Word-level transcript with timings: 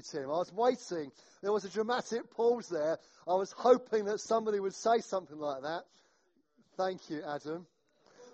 you, 0.00 0.20
Tim. 0.20 0.30
I 0.30 0.38
was 0.38 0.52
waiting. 0.52 1.10
There 1.42 1.52
was 1.52 1.64
a 1.64 1.68
dramatic 1.68 2.30
pause 2.30 2.68
there. 2.68 2.98
I 3.26 3.34
was 3.34 3.52
hoping 3.52 4.06
that 4.06 4.20
somebody 4.20 4.60
would 4.60 4.74
say 4.74 5.00
something 5.00 5.38
like 5.38 5.62
that. 5.62 5.82
Thank 6.76 7.10
you, 7.10 7.22
Adam. 7.26 7.66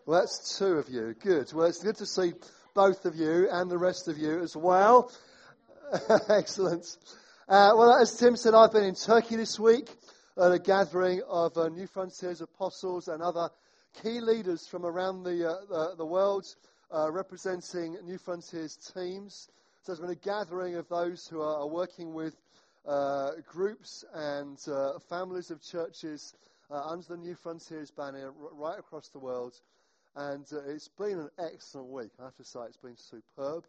Well, 0.05 0.21
that's 0.21 0.59
two 0.59 0.75
of 0.75 0.89
you. 0.89 1.15
Good. 1.19 1.53
Well, 1.53 1.67
it's 1.67 1.83
good 1.83 1.97
to 1.97 2.07
see 2.07 2.33
both 2.75 3.05
of 3.05 3.17
you 3.17 3.49
and 3.51 3.71
the 3.71 3.79
rest 3.79 4.09
of 4.09 4.19
you 4.19 4.41
as 4.41 4.57
well. 4.57 5.11
Excellent. 6.29 6.85
Uh, 7.49 7.73
well, 7.77 7.93
as 7.95 8.17
Tim 8.17 8.37
said, 8.37 8.55
I've 8.55 8.73
been 8.73 8.85
in 8.85 8.95
Turkey 8.95 9.37
this 9.37 9.59
week 9.59 9.89
at 10.37 10.53
a 10.53 10.59
gathering 10.59 11.23
of 11.29 11.57
uh, 11.57 11.69
New 11.69 11.87
Frontiers 11.87 12.41
apostles 12.41 13.09
and 13.09 13.23
other 13.23 13.51
key 14.03 14.21
leaders 14.21 14.67
from 14.67 14.85
around 14.85 15.25
the, 15.25 15.49
uh, 15.49 15.55
the, 15.69 15.95
the, 15.97 16.07
world 16.07 16.45
uh, 16.95 17.11
representing 17.11 17.97
New 18.05 18.19
Frontiers 18.19 18.77
teams. 18.95 19.49
So 19.87 19.93
there's 19.93 20.01
been 20.01 20.11
a 20.11 20.17
gathering 20.17 20.75
of 20.75 20.89
those 20.89 21.29
who 21.29 21.41
are, 21.41 21.65
working 21.65 22.13
with 22.13 22.35
uh, 22.89 23.31
groups 23.47 24.05
and 24.13 24.59
uh, 24.67 24.99
families 25.09 25.53
of 25.53 25.63
churches 25.63 26.35
uh, 26.73 26.91
under 26.91 27.07
the 27.07 27.17
New 27.17 27.37
Frontiers 27.37 27.93
banner 27.93 28.33
right 28.59 28.81
across 28.81 29.11
the 29.11 29.21
world. 29.21 29.55
And 30.17 30.45
uh, 30.53 30.71
it's 30.71 30.89
been 30.89 31.21
an 31.21 31.31
excellent 31.39 31.87
week. 31.87 32.11
I 32.19 32.25
have 32.25 32.35
to 32.35 32.43
say, 32.43 32.63
it's 32.67 32.77
been 32.79 32.97
superb. 32.97 33.65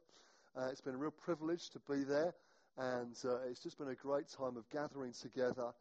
Uh, 0.58 0.70
it's 0.72 0.82
been 0.82 0.96
a 0.96 0.98
real 0.98 1.12
privilege 1.12 1.70
to 1.70 1.80
be 1.88 2.04
there. 2.04 2.34
And 2.80 3.16
uh, 3.24 3.48
it's 3.48 3.62
just 3.62 3.78
been 3.78 3.90
a 3.90 3.96
great 3.96 4.26
time 4.36 4.58
of 4.58 4.68
gathering 4.72 5.14
together. 5.22 5.72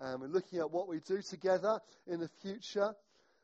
And 0.00 0.22
we're 0.22 0.28
looking 0.28 0.60
at 0.60 0.70
what 0.70 0.88
we 0.88 1.00
do 1.00 1.20
together 1.20 1.80
in 2.06 2.18
the 2.18 2.30
future 2.40 2.94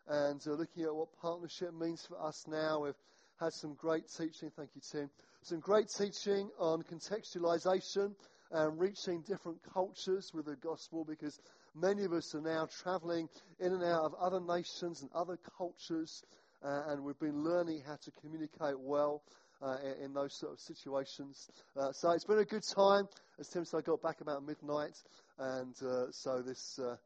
and 0.08 0.40
looking 0.46 0.84
at 0.84 0.94
what 0.94 1.08
partnership 1.20 1.74
means 1.78 2.06
for 2.06 2.18
us 2.26 2.46
now. 2.48 2.84
We've 2.84 2.94
had 3.38 3.52
some 3.52 3.74
great 3.74 4.04
teaching. 4.08 4.50
Thank 4.56 4.70
you, 4.74 4.80
Tim. 4.90 5.10
Some 5.42 5.60
great 5.60 5.88
teaching 5.88 6.50
on 6.58 6.82
contextualization 6.82 8.14
and 8.50 8.78
reaching 8.78 9.22
different 9.22 9.58
cultures 9.72 10.32
with 10.34 10.46
the 10.46 10.56
gospel 10.56 11.04
because 11.04 11.38
Many 11.80 12.04
of 12.04 12.12
us 12.12 12.34
are 12.34 12.40
now 12.40 12.66
traveling 12.82 13.28
in 13.60 13.72
and 13.72 13.84
out 13.84 14.04
of 14.04 14.14
other 14.14 14.40
nations 14.40 15.02
and 15.02 15.10
other 15.14 15.38
cultures, 15.56 16.24
uh, 16.64 16.82
and 16.88 17.04
we've 17.04 17.18
been 17.18 17.44
learning 17.44 17.82
how 17.86 17.96
to 17.96 18.10
communicate 18.20 18.78
well 18.78 19.22
uh, 19.62 19.76
in, 20.02 20.12
those 20.12 20.34
sort 20.34 20.52
of 20.52 20.60
situations. 20.60 21.48
Uh, 21.76 21.92
so 21.92 22.10
it's 22.10 22.24
been 22.24 22.38
a 22.38 22.44
good 22.44 22.64
time. 22.64 23.06
As 23.38 23.48
Tim 23.48 23.64
said, 23.64 23.78
I 23.78 23.80
got 23.82 24.02
back 24.02 24.20
about 24.20 24.44
midnight, 24.44 24.96
and 25.38 25.74
uh, 25.82 26.10
so 26.10 26.42
this 26.42 26.80
uh, 26.80 26.96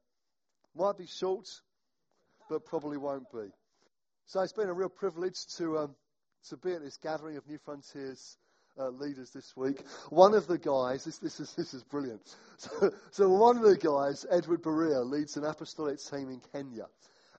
might 0.74 0.96
be 0.96 1.06
short, 1.06 1.48
but 2.48 2.64
probably 2.64 2.96
won't 2.96 3.30
be. 3.30 3.50
So 4.24 4.41
it's 4.41 4.55
been 4.55 4.69
a 4.69 4.74
real 4.74 4.89
privilege 4.89 5.36
to 5.58 5.78
um, 5.78 5.94
to 6.48 6.57
be 6.57 6.73
at 6.73 6.83
this 6.83 6.97
gathering 6.97 7.37
of 7.37 7.47
New 7.48 7.59
Frontiers 7.59 8.37
uh, 8.79 8.89
leaders 8.89 9.31
this 9.31 9.57
week. 9.57 9.83
One 10.11 10.35
of 10.35 10.47
the 10.47 10.59
guys, 10.59 11.05
this, 11.05 11.19
this, 11.19 11.41
is, 11.41 11.53
this 11.55 11.75
is 11.75 11.83
brilliant. 11.83 12.36
So, 12.63 12.92
so 13.11 13.29
one 13.29 13.57
of 13.57 13.64
the 13.64 13.77
guys, 13.77 14.25
Edward 14.30 14.63
Berea, 14.63 15.01
leads 15.01 15.36
an 15.36 15.45
apostolic 15.45 15.98
team 15.98 16.31
in 16.31 16.41
Kenya. 16.52 16.86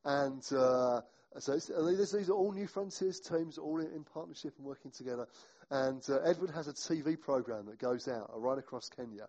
And 0.04 0.44
uh, 0.52 1.02
so 1.40 1.54
these, 1.54 2.12
these, 2.12 2.30
are 2.30 2.34
all 2.34 2.52
New 2.52 2.68
Frontiers 2.68 3.20
teams, 3.20 3.58
all 3.58 3.80
in, 3.80 3.88
in 3.94 4.04
partnership 4.04 4.54
and 4.58 4.66
working 4.66 4.92
together. 4.92 5.28
And 5.72 6.04
uh, 6.10 6.20
Edward 6.26 6.52
has 6.52 6.68
a 6.68 6.74
TV 6.74 7.20
program 7.20 7.66
that 7.68 7.80
goes 7.80 8.08
out 8.08 8.30
right 8.36 8.58
across 8.58 8.90
Kenya. 8.90 9.28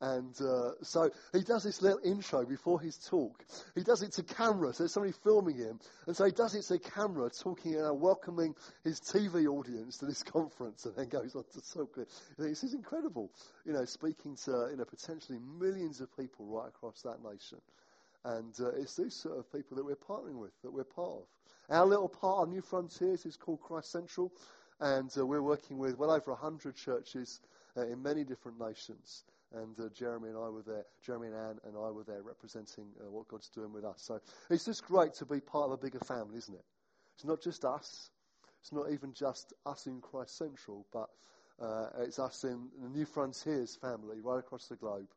And 0.00 0.38
uh, 0.42 0.72
so 0.82 1.10
he 1.32 1.40
does 1.42 1.64
this 1.64 1.80
little 1.80 2.00
intro 2.04 2.44
before 2.44 2.78
his 2.78 2.98
talk. 2.98 3.42
He 3.74 3.82
does 3.82 4.02
it 4.02 4.12
to 4.12 4.22
camera, 4.22 4.74
so 4.74 4.82
there's 4.82 4.92
somebody 4.92 5.14
filming 5.24 5.56
him. 5.56 5.80
And 6.06 6.14
so 6.14 6.26
he 6.26 6.32
does 6.32 6.54
it 6.54 6.64
to 6.64 6.78
camera, 6.78 7.30
talking 7.30 7.76
and 7.76 7.86
uh, 7.86 7.94
welcoming 7.94 8.54
his 8.84 9.00
TV 9.00 9.46
audience 9.46 9.96
to 9.98 10.06
this 10.06 10.22
conference, 10.22 10.84
and 10.84 10.94
then 10.96 11.08
goes 11.08 11.34
on 11.34 11.44
to 11.54 11.72
talk. 11.72 11.98
This 12.36 12.62
is 12.62 12.74
incredible, 12.74 13.30
you 13.64 13.72
know, 13.72 13.86
speaking 13.86 14.36
to 14.44 14.68
you 14.70 14.76
know 14.76 14.84
potentially 14.84 15.38
millions 15.58 16.02
of 16.02 16.14
people 16.14 16.44
right 16.44 16.68
across 16.68 17.00
that 17.02 17.22
nation. 17.24 17.58
And 18.24 18.52
uh, 18.60 18.72
it's 18.72 18.96
these 18.96 19.14
sort 19.14 19.38
of 19.38 19.50
people 19.50 19.78
that 19.78 19.84
we're 19.84 19.96
partnering 19.96 20.38
with, 20.38 20.52
that 20.62 20.72
we're 20.72 20.84
part 20.84 21.12
of. 21.12 21.22
Our 21.70 21.86
little 21.86 22.08
part, 22.08 22.40
our 22.40 22.46
New 22.46 22.60
Frontiers, 22.60 23.24
is 23.24 23.36
called 23.36 23.60
Christ 23.62 23.92
Central, 23.92 24.30
and 24.78 25.10
uh, 25.16 25.24
we're 25.24 25.42
working 25.42 25.78
with 25.78 25.96
well 25.96 26.10
over 26.10 26.32
100 26.32 26.76
churches 26.76 27.40
uh, 27.78 27.86
in 27.86 28.02
many 28.02 28.24
different 28.24 28.60
nations 28.60 29.24
and 29.54 29.78
uh, 29.78 29.88
Jeremy 29.94 30.28
and 30.28 30.38
I 30.38 30.48
were 30.48 30.62
there. 30.62 30.84
Jeremy 31.04 31.28
and 31.28 31.36
Anne 31.36 31.58
and 31.64 31.76
I 31.76 31.90
were 31.90 32.04
there 32.04 32.22
representing 32.22 32.86
uh, 33.00 33.10
what 33.10 33.28
God's 33.28 33.48
doing 33.48 33.72
with 33.72 33.84
us. 33.84 34.02
So 34.02 34.20
it's 34.50 34.64
just 34.64 34.84
great 34.84 35.14
to 35.14 35.26
be 35.26 35.40
part 35.40 35.66
of 35.66 35.72
a 35.72 35.76
bigger 35.76 36.00
family, 36.00 36.38
isn't 36.38 36.54
it? 36.54 36.64
It's 37.14 37.24
not 37.24 37.40
just 37.40 37.64
us. 37.64 38.10
It's 38.60 38.72
not 38.72 38.90
even 38.90 39.12
just 39.12 39.52
us 39.64 39.86
in 39.86 40.00
Christ 40.00 40.36
Central, 40.36 40.86
but 40.92 41.08
uh, 41.60 41.88
it's 42.00 42.18
us 42.18 42.44
in 42.44 42.68
the 42.82 42.88
New 42.88 43.04
Frontiers 43.06 43.76
family 43.80 44.20
right 44.20 44.38
across 44.38 44.66
the 44.66 44.76
globe, 44.76 45.08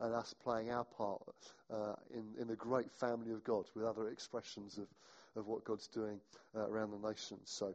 and 0.00 0.14
us 0.14 0.34
playing 0.42 0.70
our 0.70 0.84
part 0.84 1.22
uh, 1.72 1.94
in 2.12 2.40
in 2.40 2.46
the 2.48 2.56
great 2.56 2.90
family 2.92 3.32
of 3.32 3.42
God 3.44 3.64
with 3.74 3.84
other 3.84 4.08
expressions 4.08 4.78
of 4.78 4.86
of 5.36 5.46
what 5.46 5.64
God's 5.64 5.88
doing 5.88 6.20
uh, 6.56 6.68
around 6.68 6.92
the 6.92 7.08
nations. 7.08 7.50
So 7.50 7.74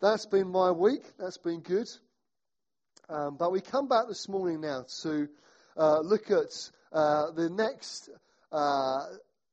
that's 0.00 0.26
been 0.26 0.48
my 0.48 0.70
week. 0.70 1.02
That's 1.18 1.38
been 1.38 1.60
good. 1.60 1.88
Um, 3.08 3.36
but 3.36 3.52
we 3.52 3.60
come 3.60 3.86
back 3.86 4.08
this 4.08 4.28
morning 4.28 4.62
now 4.62 4.86
to 5.02 5.28
uh, 5.76 6.00
look 6.00 6.30
at 6.30 6.70
uh, 6.92 7.32
the 7.32 7.50
next 7.50 8.08
uh, 8.50 9.00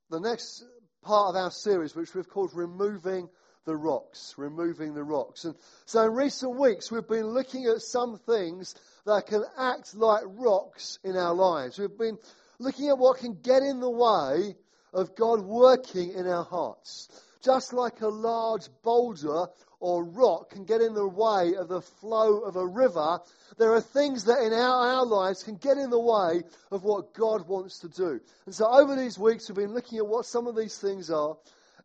the 0.10 0.20
next 0.20 0.64
part 1.02 1.30
of 1.30 1.36
our 1.36 1.52
series, 1.52 1.94
which 1.94 2.14
we've 2.16 2.30
called 2.30 2.52
"Removing 2.54 3.28
the 3.66 3.76
Rocks." 3.76 4.36
Removing 4.38 4.94
the 4.94 5.04
rocks. 5.04 5.44
And 5.44 5.56
so, 5.86 6.06
in 6.06 6.14
recent 6.14 6.58
weeks, 6.58 6.92
we've 6.92 7.08
been 7.08 7.28
looking 7.28 7.66
at 7.66 7.82
some 7.82 8.20
things 8.26 8.74
that 9.06 9.28
can 9.28 9.44
act 9.58 9.96
like 9.96 10.24
rocks 10.28 10.98
in 11.04 11.18
our 11.18 11.34
lives. 11.34 11.78
We've 11.78 11.98
been 11.98 12.20
looking 12.58 12.88
at 12.88 12.98
what 12.98 13.20
can 13.20 13.38
get 13.42 13.64
in 13.64 13.82
the 13.82 13.90
way 13.90 14.56
of 14.94 15.16
God 15.16 15.42
working 15.42 16.14
in 16.14 16.26
our 16.26 16.46
hearts. 16.46 17.10
Just 17.44 17.74
like 17.74 18.02
a 18.02 18.08
large 18.08 18.68
boulder 18.84 19.48
or 19.80 20.04
rock 20.06 20.52
can 20.52 20.64
get 20.64 20.82
in 20.82 20.94
the 20.94 21.08
way 21.08 21.56
of 21.56 21.68
the 21.68 21.82
flow 21.82 22.40
of 22.42 22.56
a 22.56 22.66
river, 22.66 23.20
there 23.58 23.74
are 23.74 23.82
things 23.82 24.26
that 24.26 24.44
in 24.44 24.54
our, 24.54 24.88
our 24.88 25.06
lives 25.06 25.44
can 25.44 25.56
get 25.56 25.78
in 25.78 25.90
the 25.90 26.00
way 26.00 26.44
of 26.72 26.84
what 26.84 27.14
God 27.16 27.48
wants 27.48 27.80
to 27.80 27.90
do. 27.90 28.20
And 28.46 28.54
so 28.54 28.68
over 28.68 28.96
these 28.96 29.18
weeks, 29.18 29.50
we've 29.50 29.56
been 29.56 29.74
looking 29.74 29.98
at 29.98 30.08
what 30.08 30.26
some 30.26 30.46
of 30.46 30.56
these 30.56 30.78
things 30.78 31.10
are, 31.10 31.36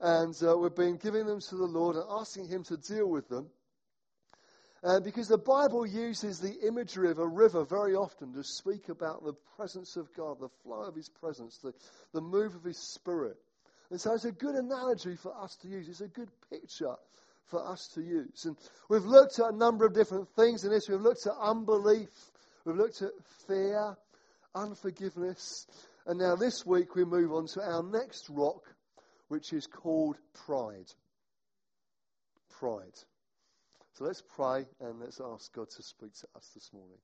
and 0.00 0.34
uh, 0.46 0.56
we've 0.56 0.74
been 0.74 0.98
giving 0.98 1.26
them 1.26 1.40
to 1.40 1.56
the 1.56 1.64
Lord 1.64 1.96
and 1.96 2.04
asking 2.10 2.48
Him 2.48 2.62
to 2.64 2.76
deal 2.76 3.08
with 3.08 3.28
them. 3.28 3.48
Uh, 4.84 5.00
because 5.00 5.26
the 5.26 5.38
Bible 5.38 5.86
uses 5.86 6.38
the 6.38 6.60
imagery 6.66 7.10
of 7.10 7.18
a 7.18 7.26
river 7.26 7.64
very 7.64 7.94
often 7.94 8.32
to 8.34 8.44
speak 8.44 8.90
about 8.90 9.24
the 9.24 9.32
presence 9.56 9.96
of 9.96 10.12
God, 10.14 10.38
the 10.38 10.50
flow 10.62 10.82
of 10.82 10.94
His 10.94 11.08
presence, 11.08 11.58
the, 11.58 11.72
the 12.12 12.20
move 12.20 12.54
of 12.54 12.62
His 12.62 12.78
Spirit. 12.78 13.36
And 13.90 14.00
so 14.00 14.14
it's 14.14 14.24
a 14.24 14.32
good 14.32 14.54
analogy 14.54 15.16
for 15.16 15.36
us 15.42 15.56
to 15.62 15.68
use. 15.68 15.88
It's 15.88 16.00
a 16.00 16.08
good 16.08 16.30
picture 16.50 16.94
for 17.46 17.66
us 17.66 17.88
to 17.94 18.02
use. 18.02 18.44
And 18.44 18.56
we've 18.88 19.04
looked 19.04 19.38
at 19.38 19.54
a 19.54 19.56
number 19.56 19.86
of 19.86 19.94
different 19.94 20.28
things 20.34 20.64
in 20.64 20.70
this. 20.70 20.88
We've 20.88 21.00
looked 21.00 21.26
at 21.26 21.34
unbelief, 21.40 22.08
we've 22.64 22.76
looked 22.76 23.02
at 23.02 23.10
fear, 23.46 23.96
unforgiveness, 24.54 25.66
and 26.06 26.18
now 26.18 26.36
this 26.36 26.64
week 26.64 26.94
we 26.94 27.04
move 27.04 27.32
on 27.32 27.46
to 27.48 27.60
our 27.60 27.82
next 27.82 28.28
rock, 28.30 28.62
which 29.28 29.52
is 29.52 29.66
called 29.66 30.16
pride. 30.46 30.92
Pride. 32.58 32.94
So 33.94 34.04
let's 34.04 34.22
pray 34.34 34.66
and 34.80 35.00
let's 35.00 35.20
ask 35.20 35.52
God 35.54 35.70
to 35.70 35.82
speak 35.82 36.14
to 36.14 36.26
us 36.36 36.50
this 36.54 36.70
morning. 36.72 36.98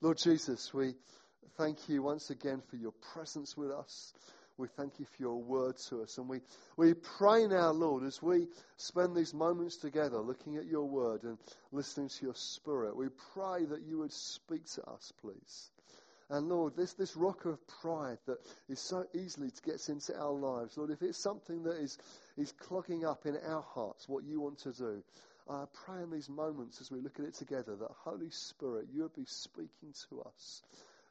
Lord 0.00 0.18
Jesus, 0.18 0.72
we 0.74 0.94
thank 1.56 1.88
you 1.88 2.02
once 2.02 2.30
again 2.30 2.62
for 2.68 2.76
your 2.76 2.92
presence 3.12 3.56
with 3.56 3.70
us. 3.70 4.12
We 4.56 4.68
thank 4.76 5.00
you 5.00 5.06
for 5.06 5.22
your 5.22 5.42
word 5.42 5.76
to 5.88 6.02
us. 6.02 6.18
And 6.18 6.28
we, 6.28 6.40
we 6.76 6.94
pray 6.94 7.46
now, 7.46 7.70
Lord, 7.70 8.04
as 8.04 8.22
we 8.22 8.46
spend 8.76 9.16
these 9.16 9.34
moments 9.34 9.76
together 9.76 10.18
looking 10.18 10.56
at 10.56 10.66
your 10.66 10.84
word 10.84 11.24
and 11.24 11.38
listening 11.72 12.08
to 12.08 12.24
your 12.24 12.36
spirit, 12.36 12.96
we 12.96 13.08
pray 13.32 13.64
that 13.64 13.82
you 13.82 13.98
would 13.98 14.12
speak 14.12 14.64
to 14.74 14.84
us, 14.84 15.12
please. 15.20 15.70
And 16.30 16.48
Lord, 16.48 16.76
this, 16.76 16.94
this 16.94 17.16
rock 17.16 17.44
of 17.46 17.58
pride 17.80 18.18
that 18.26 18.38
is 18.68 18.80
so 18.80 19.04
easily 19.12 19.50
gets 19.64 19.88
into 19.88 20.16
our 20.16 20.32
lives, 20.32 20.76
Lord, 20.76 20.90
if 20.90 21.02
it's 21.02 21.18
something 21.18 21.64
that 21.64 21.76
is, 21.76 21.98
is 22.36 22.52
clogging 22.52 23.04
up 23.04 23.26
in 23.26 23.36
our 23.46 23.62
hearts 23.62 24.08
what 24.08 24.24
you 24.24 24.40
want 24.40 24.58
to 24.60 24.72
do, 24.72 25.02
I 25.50 25.64
pray 25.84 26.02
in 26.02 26.10
these 26.10 26.30
moments 26.30 26.80
as 26.80 26.90
we 26.90 27.00
look 27.00 27.18
at 27.18 27.26
it 27.26 27.34
together 27.34 27.76
that 27.76 27.90
Holy 28.04 28.30
Spirit, 28.30 28.86
you 28.90 29.02
would 29.02 29.14
be 29.14 29.26
speaking 29.26 29.92
to 30.08 30.22
us 30.22 30.62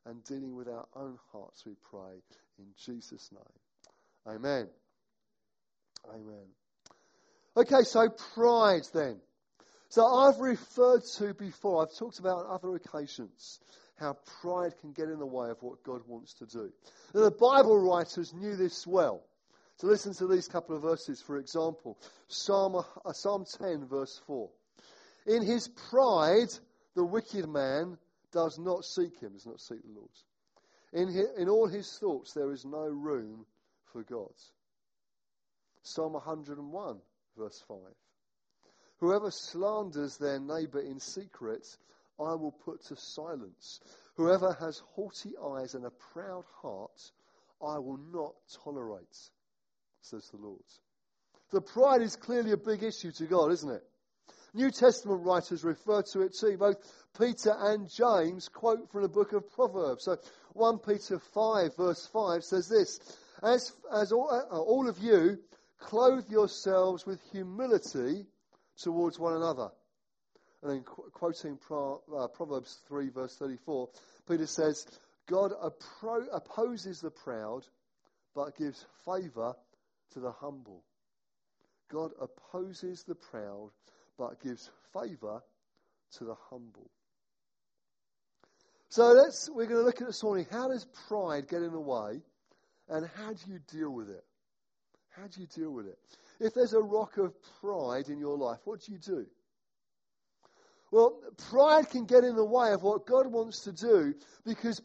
and 0.06 0.24
dealing 0.24 0.56
with 0.56 0.68
our 0.68 0.86
own 0.96 1.18
hearts, 1.32 1.66
we 1.66 1.74
pray. 1.90 2.22
In 2.60 2.66
Jesus' 2.86 3.30
name. 3.32 4.36
Amen. 4.36 4.68
Amen. 6.10 6.46
Okay, 7.56 7.84
so 7.84 8.10
pride 8.34 8.84
then. 8.94 9.20
So 9.90 10.06
I've 10.06 10.40
referred 10.40 11.04
to 11.18 11.34
before, 11.34 11.84
I've 11.84 11.96
talked 11.96 12.20
about 12.20 12.46
on 12.46 12.46
other 12.50 12.76
occasions 12.76 13.60
how 14.00 14.18
pride 14.42 14.74
can 14.82 14.92
get 14.92 15.10
in 15.10 15.20
the 15.20 15.26
way 15.26 15.50
of 15.50 15.62
what 15.62 15.84
God 15.84 16.02
wants 16.08 16.34
to 16.36 16.46
do. 16.46 16.72
Now, 17.14 17.22
the 17.22 17.32
Bible 17.32 17.78
writers 17.78 18.34
knew 18.34 18.56
this 18.56 18.88
well. 18.88 19.24
So 19.78 19.88
listen 19.88 20.14
to 20.16 20.28
these 20.28 20.48
couple 20.48 20.76
of 20.76 20.82
verses, 20.82 21.22
for 21.22 21.38
example. 21.38 22.00
Psalm, 22.28 22.76
uh, 22.76 23.14
Psalm 23.14 23.46
10, 23.60 23.86
verse 23.86 24.20
4. 24.26 24.50
In 25.28 25.44
his 25.44 25.68
pride, 25.68 26.50
the 26.96 27.04
wicked 27.04 27.48
man 27.48 27.98
does 28.34 28.60
not 28.60 28.84
seek 28.84 29.20
him, 29.20 29.34
does 29.34 29.46
not 29.46 29.62
seek 29.62 29.82
the 29.84 29.94
Lord. 29.94 30.10
In, 30.92 31.08
his, 31.08 31.28
in 31.38 31.50
all 31.50 31.68
his 31.68 31.98
thoughts, 32.00 32.34
there 32.34 32.52
is 32.52 32.66
no 32.66 32.86
room 32.86 33.46
for 33.92 34.04
God. 34.04 34.34
Psalm 35.84 36.14
101, 36.14 36.98
verse 37.38 37.64
5. 37.68 37.78
Whoever 39.00 39.32
slanders 39.32 40.18
their 40.18 40.40
neighbour 40.40 40.80
in 40.80 41.00
secret, 41.00 41.66
I 42.20 42.36
will 42.36 42.56
put 42.64 42.86
to 42.86 42.96
silence. 42.96 43.80
Whoever 44.16 44.56
has 44.60 44.82
haughty 44.96 45.32
eyes 45.38 45.74
and 45.74 45.86
a 45.86 45.92
proud 46.14 46.46
heart, 46.62 47.12
I 47.62 47.80
will 47.80 48.00
not 48.14 48.34
tolerate, 48.64 49.18
says 50.02 50.30
the 50.30 50.38
Lord. 50.38 50.62
The 51.52 51.62
pride 51.62 52.02
is 52.02 52.16
clearly 52.16 52.52
a 52.52 52.58
big 52.58 52.84
issue 52.84 53.12
to 53.12 53.26
God, 53.26 53.52
isn't 53.52 53.70
it? 53.70 53.84
New 54.54 54.70
Testament 54.70 55.26
writers 55.26 55.64
refer 55.64 56.04
to 56.14 56.22
it 56.22 56.36
too. 56.40 56.58
Both 56.58 56.78
Peter 57.18 57.54
and 57.58 57.90
James 57.90 58.48
quote 58.48 58.92
from 58.92 59.02
the 59.02 59.10
book 59.10 59.34
of 59.34 59.52
Proverbs. 59.52 60.06
So 60.06 60.18
1 60.54 60.80
Peter 60.80 61.20
5 61.20 61.76
verse 61.76 62.08
5 62.14 62.44
says 62.44 62.70
this, 62.70 63.00
as, 63.42 63.74
as 63.94 64.12
all, 64.12 64.30
uh, 64.32 64.60
all 64.60 64.88
of 64.88 65.00
you 65.00 65.38
clothe 65.80 66.30
yourselves 66.30 67.06
with 67.06 67.20
humility 67.32 68.26
towards 68.78 69.20
one 69.20 69.36
another. 69.36 69.70
And 70.62 70.72
then 70.72 70.84
qu- 70.84 71.10
quoting 71.12 71.58
Pro, 71.58 72.02
uh, 72.16 72.28
Proverbs 72.28 72.82
3 72.88 73.10
verse 73.10 73.36
34, 73.38 73.90
Peter 74.28 74.48
says, 74.48 74.86
God 75.28 75.52
appro- 75.64 76.28
opposes 76.32 77.02
the 77.02 77.12
proud, 77.12 77.66
but 78.36 78.58
gives 78.58 78.86
favour 79.06 79.56
to 80.14 80.20
the 80.20 80.32
humble. 80.32 80.84
God 81.92 82.12
opposes 82.20 83.04
the 83.04 83.16
proud, 83.16 83.72
but 84.18 84.42
gives 84.42 84.70
favour 84.94 85.42
to 86.18 86.26
the 86.26 86.36
humble. 86.50 86.90
So 88.90 89.08
let's, 89.08 89.50
we're 89.52 89.66
going 89.66 89.80
to 89.80 89.86
look 89.86 90.02
at 90.02 90.08
this 90.08 90.24
morning. 90.24 90.46
How 90.52 90.68
does 90.68 90.86
pride 91.08 91.48
get 91.48 91.64
in 91.64 91.72
the 91.72 91.80
way? 91.80 92.22
And 92.90 93.10
how 93.16 93.34
do 93.34 93.52
you 93.52 93.60
deal 93.72 93.90
with 93.90 94.10
it? 94.10 94.24
How 95.18 95.28
do 95.28 95.42
you 95.42 95.48
deal 95.48 95.72
with 95.72 95.88
it? 95.88 95.98
If 96.40 96.54
there's 96.54 96.74
a 96.74 96.82
rock 96.82 97.18
of 97.18 97.34
pride 97.60 98.10
in 98.10 98.20
your 98.20 98.38
life, 98.38 98.60
what 98.66 98.82
do 98.82 98.92
you 98.92 99.00
do? 99.00 99.26
Well, 100.92 101.20
pride 101.50 101.90
can 101.90 102.06
get 102.06 102.24
in 102.24 102.36
the 102.36 102.46
way 102.46 102.72
of 102.72 102.84
what 102.84 103.08
God 103.08 103.26
wants 103.26 103.62
to 103.62 103.72
do 103.72 104.14
because 104.46 104.80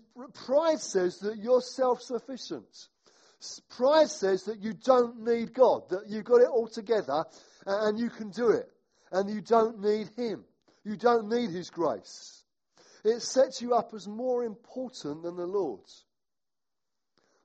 pride 0.47 0.81
says 0.81 1.19
that 1.19 1.37
you're 1.37 1.61
self 1.61 2.01
sufficient. 2.01 2.65
Pride 3.77 4.09
says 4.09 4.45
that 4.45 4.61
you 4.61 4.73
don't 4.73 5.23
need 5.23 5.53
God, 5.53 5.83
that 5.91 6.05
you've 6.09 6.25
got 6.25 6.41
it 6.41 6.49
all 6.49 6.67
together 6.67 7.25
and 7.67 7.99
you 7.99 8.09
can 8.09 8.31
do 8.31 8.49
it. 8.49 8.71
And 9.11 9.31
you 9.31 9.41
don't 9.41 9.81
need 9.81 10.09
Him. 10.17 10.45
You 10.85 10.97
don't 10.97 11.29
need 11.29 11.51
His 11.51 11.71
grace. 11.71 12.43
It 13.05 13.21
sets 13.21 13.63
you 13.63 13.75
up 13.75 13.95
as 13.95 14.07
more 14.07 14.45
important 14.45 15.23
than 15.23 15.37
the 15.37 15.47
Lord's. 15.47 16.05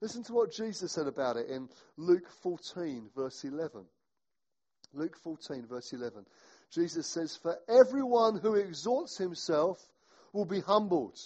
Listen 0.02 0.24
to 0.24 0.34
what 0.34 0.52
Jesus 0.52 0.92
said 0.92 1.08
about 1.08 1.38
it 1.38 1.50
in 1.50 1.70
Luke 1.96 2.30
14, 2.42 3.10
verse 3.16 3.44
11. 3.46 3.86
Luke 4.94 5.16
14, 5.24 5.66
verse 5.68 5.94
11. 5.94 6.26
Jesus 6.72 7.08
says, 7.08 7.38
For 7.38 7.58
everyone 7.70 8.40
who 8.40 8.56
exalts 8.56 9.18
himself 9.18 9.80
will 10.34 10.46
be 10.46 10.60
humbled, 10.60 11.18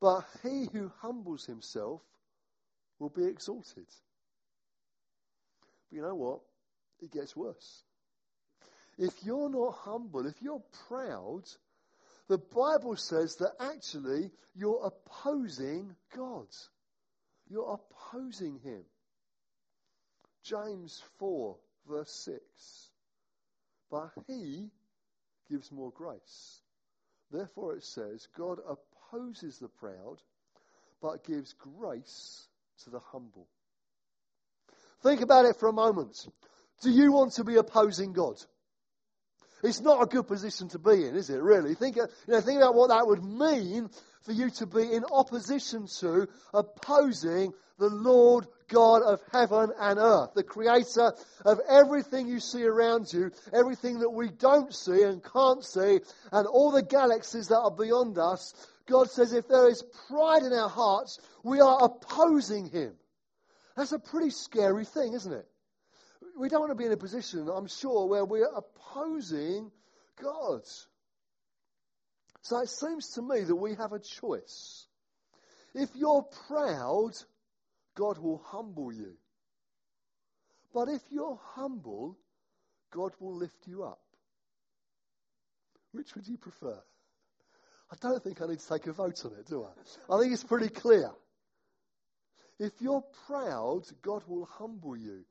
but 0.00 0.24
he 0.42 0.66
who 0.72 0.90
humbles 1.00 1.44
himself 1.44 2.00
will 2.98 3.10
be 3.10 3.26
exalted. 3.26 3.86
But 5.90 5.96
you 5.96 6.02
know 6.02 6.14
what? 6.14 6.40
It 7.02 7.12
gets 7.12 7.36
worse. 7.36 7.82
If 8.98 9.12
you're 9.24 9.50
not 9.50 9.74
humble, 9.80 10.26
if 10.26 10.40
you're 10.40 10.62
proud, 10.88 11.42
the 12.28 12.38
Bible 12.38 12.96
says 12.96 13.36
that 13.36 13.52
actually 13.60 14.30
you're 14.54 14.84
opposing 14.84 15.94
God. 16.16 16.46
You're 17.48 17.78
opposing 17.78 18.58
Him. 18.60 18.82
James 20.44 21.02
4, 21.18 21.56
verse 21.88 22.12
6. 22.24 22.90
But 23.90 24.10
He 24.26 24.70
gives 25.50 25.70
more 25.72 25.90
grace. 25.90 26.60
Therefore, 27.30 27.74
it 27.74 27.84
says, 27.84 28.28
God 28.36 28.58
opposes 28.68 29.58
the 29.58 29.68
proud, 29.68 30.18
but 31.02 31.24
gives 31.24 31.52
grace 31.54 32.46
to 32.84 32.90
the 32.90 33.00
humble. 33.00 33.48
Think 35.02 35.20
about 35.20 35.44
it 35.44 35.56
for 35.56 35.68
a 35.68 35.72
moment. 35.72 36.26
Do 36.82 36.90
you 36.90 37.12
want 37.12 37.32
to 37.34 37.44
be 37.44 37.56
opposing 37.56 38.12
God? 38.12 38.36
It's 39.64 39.80
not 39.80 40.02
a 40.02 40.06
good 40.06 40.26
position 40.26 40.68
to 40.68 40.78
be 40.78 41.06
in, 41.06 41.16
is 41.16 41.30
it, 41.30 41.40
really? 41.40 41.74
Think, 41.74 41.96
you 41.96 42.06
know, 42.28 42.40
think 42.42 42.58
about 42.58 42.74
what 42.74 42.90
that 42.90 43.06
would 43.06 43.24
mean 43.24 43.88
for 44.22 44.32
you 44.32 44.50
to 44.50 44.66
be 44.66 44.92
in 44.92 45.04
opposition 45.10 45.86
to, 46.00 46.28
opposing 46.52 47.54
the 47.78 47.88
Lord 47.88 48.46
God 48.68 49.02
of 49.02 49.20
heaven 49.32 49.70
and 49.80 49.98
earth, 49.98 50.34
the 50.34 50.42
creator 50.42 51.12
of 51.46 51.60
everything 51.68 52.28
you 52.28 52.40
see 52.40 52.62
around 52.64 53.10
you, 53.10 53.30
everything 53.54 54.00
that 54.00 54.10
we 54.10 54.28
don't 54.28 54.72
see 54.72 55.02
and 55.02 55.24
can't 55.24 55.64
see, 55.64 56.00
and 56.30 56.46
all 56.46 56.70
the 56.70 56.82
galaxies 56.82 57.48
that 57.48 57.58
are 57.58 57.70
beyond 57.70 58.18
us. 58.18 58.52
God 58.86 59.10
says 59.10 59.32
if 59.32 59.48
there 59.48 59.68
is 59.68 59.82
pride 60.08 60.42
in 60.42 60.52
our 60.52 60.68
hearts, 60.68 61.18
we 61.42 61.60
are 61.60 61.84
opposing 61.84 62.68
Him. 62.68 62.92
That's 63.76 63.92
a 63.92 63.98
pretty 63.98 64.30
scary 64.30 64.84
thing, 64.84 65.14
isn't 65.14 65.32
it? 65.32 65.48
We 66.38 66.48
don't 66.48 66.60
want 66.60 66.72
to 66.72 66.76
be 66.76 66.86
in 66.86 66.92
a 66.92 66.96
position, 66.96 67.48
I'm 67.48 67.68
sure, 67.68 68.06
where 68.06 68.24
we're 68.24 68.48
opposing 68.48 69.70
God. 70.20 70.62
So 72.42 72.58
it 72.60 72.68
seems 72.68 73.10
to 73.12 73.22
me 73.22 73.40
that 73.42 73.56
we 73.56 73.74
have 73.76 73.92
a 73.92 74.00
choice. 74.00 74.86
If 75.74 75.90
you're 75.94 76.26
proud, 76.48 77.12
God 77.96 78.18
will 78.18 78.42
humble 78.44 78.92
you. 78.92 79.14
But 80.72 80.88
if 80.88 81.02
you're 81.10 81.38
humble, 81.54 82.18
God 82.92 83.12
will 83.20 83.36
lift 83.36 83.66
you 83.66 83.84
up. 83.84 84.00
Which 85.92 86.14
would 86.16 86.26
you 86.26 86.36
prefer? 86.36 86.82
I 87.90 87.96
don't 88.00 88.22
think 88.22 88.42
I 88.42 88.46
need 88.46 88.58
to 88.58 88.68
take 88.68 88.86
a 88.88 88.92
vote 88.92 89.24
on 89.24 89.32
it, 89.38 89.46
do 89.46 89.64
I? 89.64 90.14
I 90.14 90.20
think 90.20 90.32
it's 90.32 90.42
pretty 90.42 90.68
clear. 90.68 91.10
If 92.58 92.72
you're 92.80 93.04
proud, 93.26 93.82
God 94.02 94.22
will 94.26 94.46
humble 94.46 94.96
you. 94.96 95.24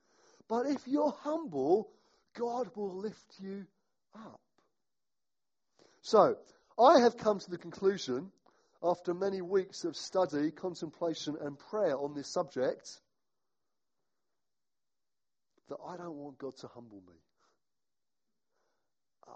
But 0.50 0.66
if 0.68 0.88
you're 0.88 1.16
humble, 1.22 1.90
God 2.38 2.70
will 2.76 2.96
lift 2.96 3.40
you 3.40 3.66
up. 4.16 4.40
So, 6.02 6.38
I 6.78 7.00
have 7.00 7.18
come 7.18 7.40
to 7.40 7.50
the 7.50 7.58
conclusion, 7.58 8.32
after 8.82 9.14
many 9.14 9.42
weeks 9.42 9.86
of 9.86 9.96
study, 9.96 10.52
contemplation, 10.52 11.38
and 11.40 11.58
prayer 11.58 11.98
on 11.98 12.14
this 12.14 12.28
subject, 12.28 13.00
that 15.70 15.78
I 15.88 15.96
don't 15.96 16.16
want 16.16 16.38
God 16.38 16.58
to 16.58 16.68
humble 16.68 17.02
me. 17.08 17.16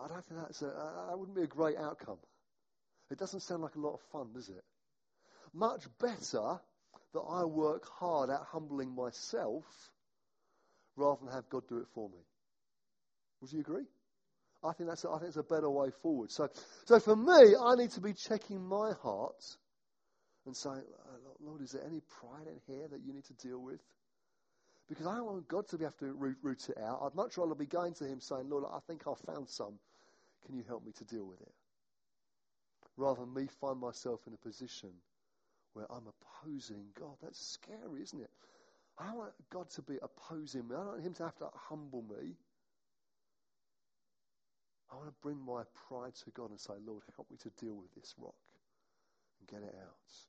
I 0.04 0.08
don't 0.08 0.26
think 0.26 0.42
that's 0.42 0.62
a, 0.62 0.66
that 0.66 1.18
wouldn't 1.18 1.38
be 1.38 1.44
a 1.44 1.48
great 1.48 1.78
outcome. 1.78 2.18
It 3.10 3.18
doesn't 3.18 3.40
sound 3.40 3.64
like 3.64 3.76
a 3.76 3.80
lot 3.80 3.94
of 3.94 4.02
fun, 4.12 4.34
does 4.34 4.50
it? 4.50 4.64
Much 5.54 5.88
better 6.00 6.60
that 7.14 7.20
I 7.20 7.46
work 7.46 7.88
hard 7.88 8.30
at 8.30 8.42
humbling 8.52 8.94
myself 8.94 9.64
rather 10.98 11.20
than 11.24 11.34
have 11.34 11.48
God 11.50 11.64
do 11.70 11.78
it 11.78 11.88
for 11.94 12.10
me. 12.10 12.18
Would 13.42 13.54
you 13.54 13.62
agree? 13.62 13.86
I 14.64 14.74
think 14.74 14.90
that's 14.90 15.06
a, 15.06 15.10
I 15.10 15.20
think 15.20 15.30
it's 15.30 15.38
a 15.38 15.44
better 15.44 15.70
way 15.70 15.90
forward. 16.02 16.32
So, 16.32 16.50
so 16.86 17.00
for 17.00 17.16
me, 17.16 17.56
I 17.64 17.76
need 17.76 17.92
to 17.92 18.02
be 18.02 18.14
checking 18.14 18.68
my 18.68 18.92
heart 19.02 19.44
and 20.46 20.56
saying, 20.56 20.82
uh, 20.82 21.30
Lord, 21.40 21.62
is 21.62 21.72
there 21.72 21.84
any 21.86 22.02
pride 22.20 22.48
in 22.48 22.60
here 22.74 22.88
that 22.90 23.02
you 23.06 23.14
need 23.14 23.26
to 23.26 23.34
deal 23.34 23.60
with? 23.60 23.80
Because 24.90 25.06
I 25.06 25.16
don't 25.16 25.26
want 25.26 25.48
God 25.48 25.68
to 25.70 25.78
be 25.78 25.84
able 25.84 25.94
to 26.00 26.14
root, 26.14 26.38
root 26.42 26.70
it 26.70 26.78
out. 26.82 27.02
I'd 27.06 27.16
much 27.16 27.38
rather 27.38 27.54
be 27.54 27.66
going 27.66 27.94
to 27.96 28.06
Him 28.06 28.20
saying, 28.20 28.50
Lord, 28.50 28.64
I 28.72 28.80
think 28.88 29.04
I've 29.08 29.20
found 29.20 29.50
some. 29.50 29.74
Can 30.46 30.56
you 30.56 30.64
help 30.68 30.86
me 30.86 30.94
to 30.94 31.06
deal 31.06 31.26
with 31.26 31.42
it? 31.42 31.54
Rather 32.96 33.22
than 33.22 33.34
me 33.34 33.48
find 33.62 33.80
myself 33.80 34.22
in 34.26 34.34
a 34.34 34.38
position 34.38 34.90
where 35.74 35.86
I'm 35.92 36.08
opposing 36.08 36.86
God. 37.00 37.16
That's 37.22 37.40
scary, 37.40 38.02
isn't 38.02 38.22
it? 38.22 38.32
I 39.00 39.14
want 39.14 39.34
God 39.52 39.70
to 39.72 39.82
be 39.82 39.98
opposing 40.02 40.68
me. 40.68 40.76
I 40.76 40.80
don't 40.80 40.88
want 40.88 41.04
Him 41.04 41.14
to 41.16 41.24
have 41.24 41.38
to 41.38 41.50
humble 41.54 42.04
me. 42.04 42.36
I 44.92 44.96
want 44.96 45.08
to 45.10 45.16
bring 45.22 45.38
my 45.38 45.64
pride 45.88 46.16
to 46.24 46.32
God 46.32 46.50
and 46.50 46.60
say, 46.60 46.74
Lord, 46.86 47.04
help 47.16 47.30
me 47.30 47.38
to 47.44 47.50
deal 47.64 47.76
with 47.76 47.94
this 47.94 48.14
rock 48.18 48.34
and 49.40 49.50
get 49.50 49.68
it 49.68 49.76
out. 49.80 50.28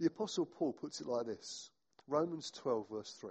The 0.00 0.06
Apostle 0.06 0.46
Paul 0.46 0.72
puts 0.72 1.00
it 1.00 1.06
like 1.06 1.26
this 1.26 1.70
Romans 2.08 2.50
12, 2.50 2.86
verse 2.90 3.16
3. 3.20 3.30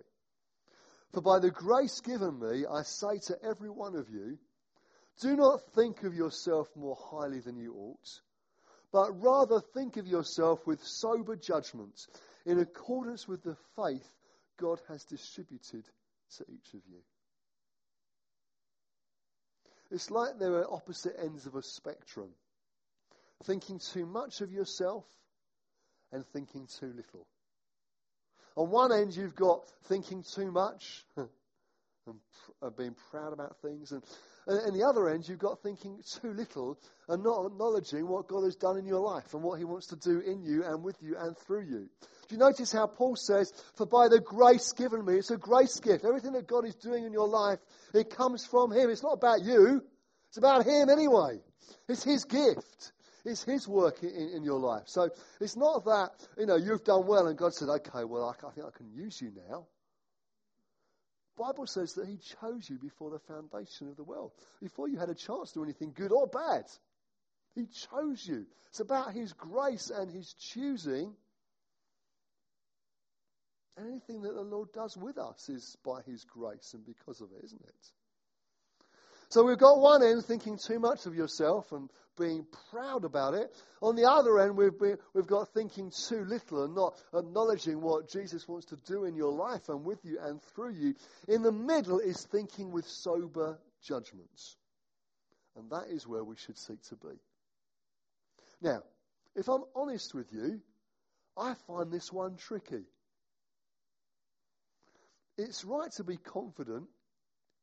For 1.11 1.21
by 1.21 1.39
the 1.39 1.51
grace 1.51 1.99
given 2.01 2.39
me, 2.39 2.65
I 2.65 2.83
say 2.83 3.17
to 3.27 3.37
every 3.43 3.69
one 3.69 3.95
of 3.95 4.09
you, 4.09 4.37
do 5.19 5.35
not 5.35 5.61
think 5.73 6.03
of 6.03 6.13
yourself 6.13 6.69
more 6.75 6.97
highly 6.97 7.39
than 7.39 7.57
you 7.57 7.73
ought, 7.73 8.21
but 8.91 9.21
rather 9.21 9.59
think 9.73 9.97
of 9.97 10.07
yourself 10.07 10.65
with 10.65 10.83
sober 10.83 11.35
judgment, 11.35 12.07
in 12.49 12.57
accordance 12.59 13.27
with 13.27 13.43
the 13.43 13.55
faith 13.75 14.11
God 14.57 14.81
has 14.87 15.03
distributed 15.03 15.85
to 16.37 16.45
each 16.49 16.73
of 16.73 16.81
you. 16.89 16.97
It's 19.91 20.09
like 20.09 20.39
there 20.39 20.55
are 20.55 20.73
opposite 20.73 21.13
ends 21.21 21.45
of 21.45 21.53
a 21.53 21.61
spectrum 21.61 22.29
thinking 23.43 23.77
too 23.77 24.07
much 24.07 24.41
of 24.41 24.51
yourself 24.51 25.05
and 26.11 26.25
thinking 26.25 26.67
too 26.79 26.91
little. 26.95 27.27
On 28.55 28.71
one 28.71 28.91
end, 28.91 29.15
you've 29.15 29.35
got 29.35 29.69
thinking 29.83 30.23
too 30.23 30.51
much 30.51 31.05
and 32.09 32.19
pr- 32.59 32.65
uh, 32.65 32.69
being 32.69 32.95
proud 33.11 33.33
about 33.33 33.55
things. 33.61 33.91
And, 33.91 34.03
and 34.47 34.75
the 34.75 34.85
other 34.85 35.09
end, 35.09 35.27
you've 35.27 35.39
got 35.39 35.61
thinking 35.61 36.01
too 36.21 36.33
little 36.33 36.77
and 37.07 37.23
not 37.23 37.45
acknowledging 37.45 38.07
what 38.07 38.27
God 38.27 38.43
has 38.43 38.55
done 38.55 38.77
in 38.77 38.85
your 38.85 38.99
life 38.99 39.33
and 39.33 39.43
what 39.43 39.59
He 39.59 39.65
wants 39.65 39.87
to 39.87 39.95
do 39.95 40.19
in 40.19 40.43
you 40.43 40.63
and 40.63 40.83
with 40.83 40.97
you 41.01 41.15
and 41.17 41.37
through 41.37 41.65
you. 41.65 41.89
Do 42.27 42.35
you 42.35 42.37
notice 42.37 42.71
how 42.71 42.87
Paul 42.87 43.15
says, 43.15 43.51
For 43.75 43.85
by 43.85 44.07
the 44.07 44.19
grace 44.19 44.71
given 44.73 45.05
me, 45.05 45.15
it's 45.15 45.31
a 45.31 45.37
grace 45.37 45.79
gift. 45.79 46.05
Everything 46.05 46.33
that 46.33 46.47
God 46.47 46.65
is 46.65 46.75
doing 46.75 47.05
in 47.05 47.13
your 47.13 47.27
life, 47.27 47.59
it 47.93 48.09
comes 48.09 48.45
from 48.45 48.71
Him. 48.71 48.89
It's 48.89 49.03
not 49.03 49.13
about 49.13 49.43
you, 49.43 49.81
it's 50.27 50.37
about 50.37 50.65
Him 50.65 50.89
anyway. 50.89 51.39
It's 51.87 52.03
His 52.03 52.25
gift. 52.25 52.91
It's 53.25 53.43
His 53.43 53.67
work 53.67 54.01
in, 54.03 54.31
in, 54.35 54.43
your 54.43 54.59
life. 54.59 54.83
So 54.85 55.09
it's 55.41 55.57
not 55.57 55.83
that, 55.85 56.09
you 56.37 56.45
know, 56.45 56.55
you've 56.55 56.83
done 56.83 57.05
well 57.05 57.27
and 57.27 57.37
God 57.37 57.53
said, 57.53 57.67
okay, 57.67 58.03
well, 58.03 58.23
I, 58.25 58.47
I 58.47 58.51
think 58.51 58.65
I 58.65 58.77
can 58.77 58.89
use 58.91 59.21
you 59.21 59.31
now. 59.49 59.67
Bible 61.39 61.65
says 61.65 61.93
that 61.93 62.07
He 62.07 62.17
chose 62.41 62.69
you 62.69 62.77
before 62.77 63.09
the 63.09 63.19
foundation 63.19 63.87
of 63.87 63.95
the 63.95 64.03
world, 64.03 64.33
before 64.61 64.89
you 64.89 64.99
had 64.99 65.09
a 65.09 65.15
chance 65.15 65.51
to 65.51 65.59
do 65.59 65.63
anything 65.63 65.93
good 65.95 66.11
or 66.11 66.27
bad. 66.27 66.65
He 67.55 67.65
chose 67.89 68.27
you. 68.27 68.45
It's 68.67 68.81
about 68.81 69.13
His 69.13 69.33
grace 69.33 69.89
and 69.89 70.11
His 70.11 70.33
choosing. 70.33 71.15
Anything 73.77 74.21
that 74.23 74.33
the 74.33 74.41
Lord 74.41 74.73
does 74.73 74.97
with 74.97 75.17
us 75.17 75.47
is 75.47 75.77
by 75.85 76.01
His 76.01 76.25
grace 76.25 76.73
and 76.73 76.85
because 76.85 77.21
of 77.21 77.31
it, 77.31 77.45
isn't 77.45 77.61
it? 77.61 77.91
So 79.29 79.43
we've 79.43 79.59
got 79.59 79.79
one 79.79 80.03
end 80.03 80.25
thinking 80.25 80.57
too 80.57 80.79
much 80.79 81.05
of 81.05 81.13
yourself 81.13 81.71
and 81.71 81.89
being 82.17 82.45
proud 82.71 83.05
about 83.05 83.35
it. 83.35 83.55
On 83.81 83.95
the 83.95 84.09
other 84.09 84.39
end, 84.39 84.57
we've, 84.57 84.77
been, 84.77 84.97
we've 85.13 85.27
got 85.27 85.53
thinking 85.53 85.91
too 85.91 86.25
little 86.25 86.63
and 86.63 86.75
not 86.75 86.99
acknowledging 87.13 87.79
what 87.79 88.09
Jesus 88.09 88.47
wants 88.47 88.65
to 88.67 88.75
do 88.87 89.05
in 89.05 89.15
your 89.15 89.31
life 89.31 89.69
and 89.69 89.85
with 89.85 90.03
you 90.03 90.17
and 90.19 90.41
through 90.41 90.73
you. 90.73 90.95
In 91.27 91.43
the 91.43 91.51
middle 91.51 91.99
is 91.99 92.25
thinking 92.31 92.71
with 92.71 92.85
sober 92.87 93.59
judgments. 93.83 94.57
And 95.55 95.69
that 95.69 95.85
is 95.89 96.07
where 96.07 96.23
we 96.23 96.35
should 96.35 96.57
seek 96.57 96.81
to 96.89 96.95
be. 96.95 97.19
Now, 98.61 98.81
if 99.35 99.47
I'm 99.47 99.63
honest 99.75 100.13
with 100.15 100.33
you, 100.33 100.59
I 101.37 101.53
find 101.67 101.91
this 101.91 102.11
one 102.11 102.35
tricky. 102.35 102.83
It's 105.37 105.63
right 105.63 105.91
to 105.93 106.03
be 106.03 106.17
confident 106.17 106.87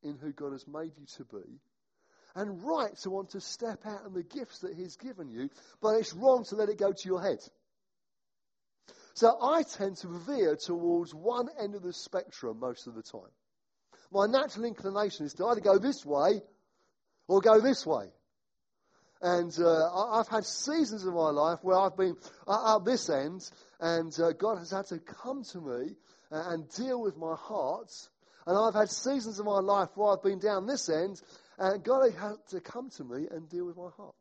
in 0.06 0.18
who 0.18 0.32
God 0.32 0.52
has 0.52 0.66
made 0.66 0.92
you 0.96 1.06
to 1.16 1.24
be, 1.24 1.60
and 2.34 2.62
right 2.62 2.96
to 2.98 3.10
want 3.10 3.30
to 3.30 3.40
step 3.40 3.86
out 3.86 4.06
in 4.06 4.12
the 4.12 4.22
gifts 4.22 4.60
that 4.60 4.74
He's 4.74 4.96
given 4.96 5.30
you, 5.30 5.50
but 5.80 5.96
it's 5.96 6.14
wrong 6.14 6.44
to 6.44 6.56
let 6.56 6.68
it 6.68 6.78
go 6.78 6.92
to 6.92 7.08
your 7.08 7.22
head. 7.22 7.38
So 9.14 9.34
I 9.40 9.62
tend 9.62 9.96
to 9.98 10.08
veer 10.08 10.56
towards 10.56 11.14
one 11.14 11.48
end 11.58 11.74
of 11.74 11.82
the 11.82 11.94
spectrum 11.94 12.60
most 12.60 12.86
of 12.86 12.94
the 12.94 13.02
time. 13.02 13.32
My 14.12 14.26
natural 14.26 14.66
inclination 14.66 15.24
is 15.24 15.32
to 15.34 15.46
either 15.46 15.60
go 15.60 15.78
this 15.78 16.04
way 16.04 16.42
or 17.26 17.40
go 17.40 17.60
this 17.60 17.86
way. 17.86 18.06
And 19.22 19.52
uh, 19.58 20.10
I've 20.12 20.28
had 20.28 20.44
seasons 20.44 21.06
of 21.06 21.14
my 21.14 21.30
life 21.30 21.60
where 21.62 21.78
I've 21.78 21.96
been 21.96 22.16
at 22.46 22.84
this 22.84 23.08
end, 23.08 23.50
and 23.80 24.12
uh, 24.20 24.32
God 24.32 24.58
has 24.58 24.70
had 24.70 24.86
to 24.88 24.98
come 24.98 25.42
to 25.52 25.60
me 25.60 25.96
and 26.30 26.68
deal 26.68 27.00
with 27.00 27.16
my 27.16 27.34
heart 27.34 27.90
and 28.46 28.56
I've 28.56 28.74
had 28.74 28.90
seasons 28.90 29.38
of 29.38 29.46
my 29.46 29.58
life 29.58 29.88
where 29.94 30.12
I've 30.12 30.22
been 30.22 30.38
down 30.38 30.66
this 30.66 30.88
end, 30.88 31.20
and 31.58 31.82
God 31.82 32.12
had 32.12 32.36
to 32.50 32.60
come 32.60 32.90
to 32.90 33.04
me 33.04 33.26
and 33.30 33.48
deal 33.48 33.66
with 33.66 33.76
my 33.76 33.90
heart. 33.96 34.14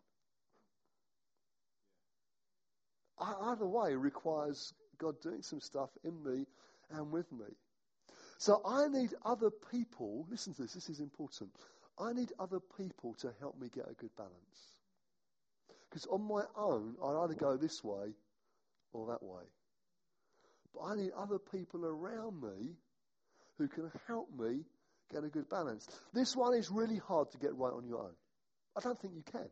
Either 3.20 3.67
way 3.67 3.96
requires 3.96 4.74
God 4.98 5.22
doing 5.22 5.41
some 5.41 5.62
stuff 5.62 5.89
in 6.03 6.24
me 6.24 6.46
and 6.91 7.12
with 7.12 7.32
me. 7.32 7.46
So 8.38 8.62
I 8.65 8.88
need 8.88 9.12
other 9.24 9.50
people, 9.72 10.25
listen 10.29 10.53
to 10.55 10.63
this, 10.63 10.74
this 10.74 10.89
is 10.89 11.00
important. 11.00 11.51
I 11.98 12.12
need 12.12 12.34
other 12.39 12.60
people 12.77 13.13
to 13.22 13.32
help 13.39 13.60
me 13.60 13.70
get 13.74 13.89
a 13.89 13.94
good 13.94 14.15
balance. 14.17 14.34
Because 15.89 16.05
on 16.08 16.27
my 16.27 16.44
own, 16.58 16.96
I 17.01 17.24
either 17.24 17.36
go 17.36 17.55
this 17.55 17.82
way 17.84 18.13
or 18.91 19.08
that 19.08 19.24
way. 19.24 19.44
But 20.74 20.82
I 20.82 20.96
need 20.96 21.12
other 21.17 21.39
people 21.39 21.86
around 21.86 22.41
me 22.41 22.75
who 23.57 23.67
can 23.67 23.91
help 24.07 24.27
me 24.38 24.62
get 25.12 25.24
a 25.24 25.29
good 25.29 25.50
balance. 25.50 25.88
This 26.13 26.35
one 26.35 26.55
is 26.55 26.69
really 26.71 26.97
hard 26.97 27.31
to 27.31 27.38
get 27.38 27.55
right 27.55 27.74
on 27.74 27.88
your 27.88 28.00
own. 28.00 28.15
I 28.75 28.81
don't 28.81 29.00
think 29.00 29.13
you 29.15 29.24
can. 29.31 29.50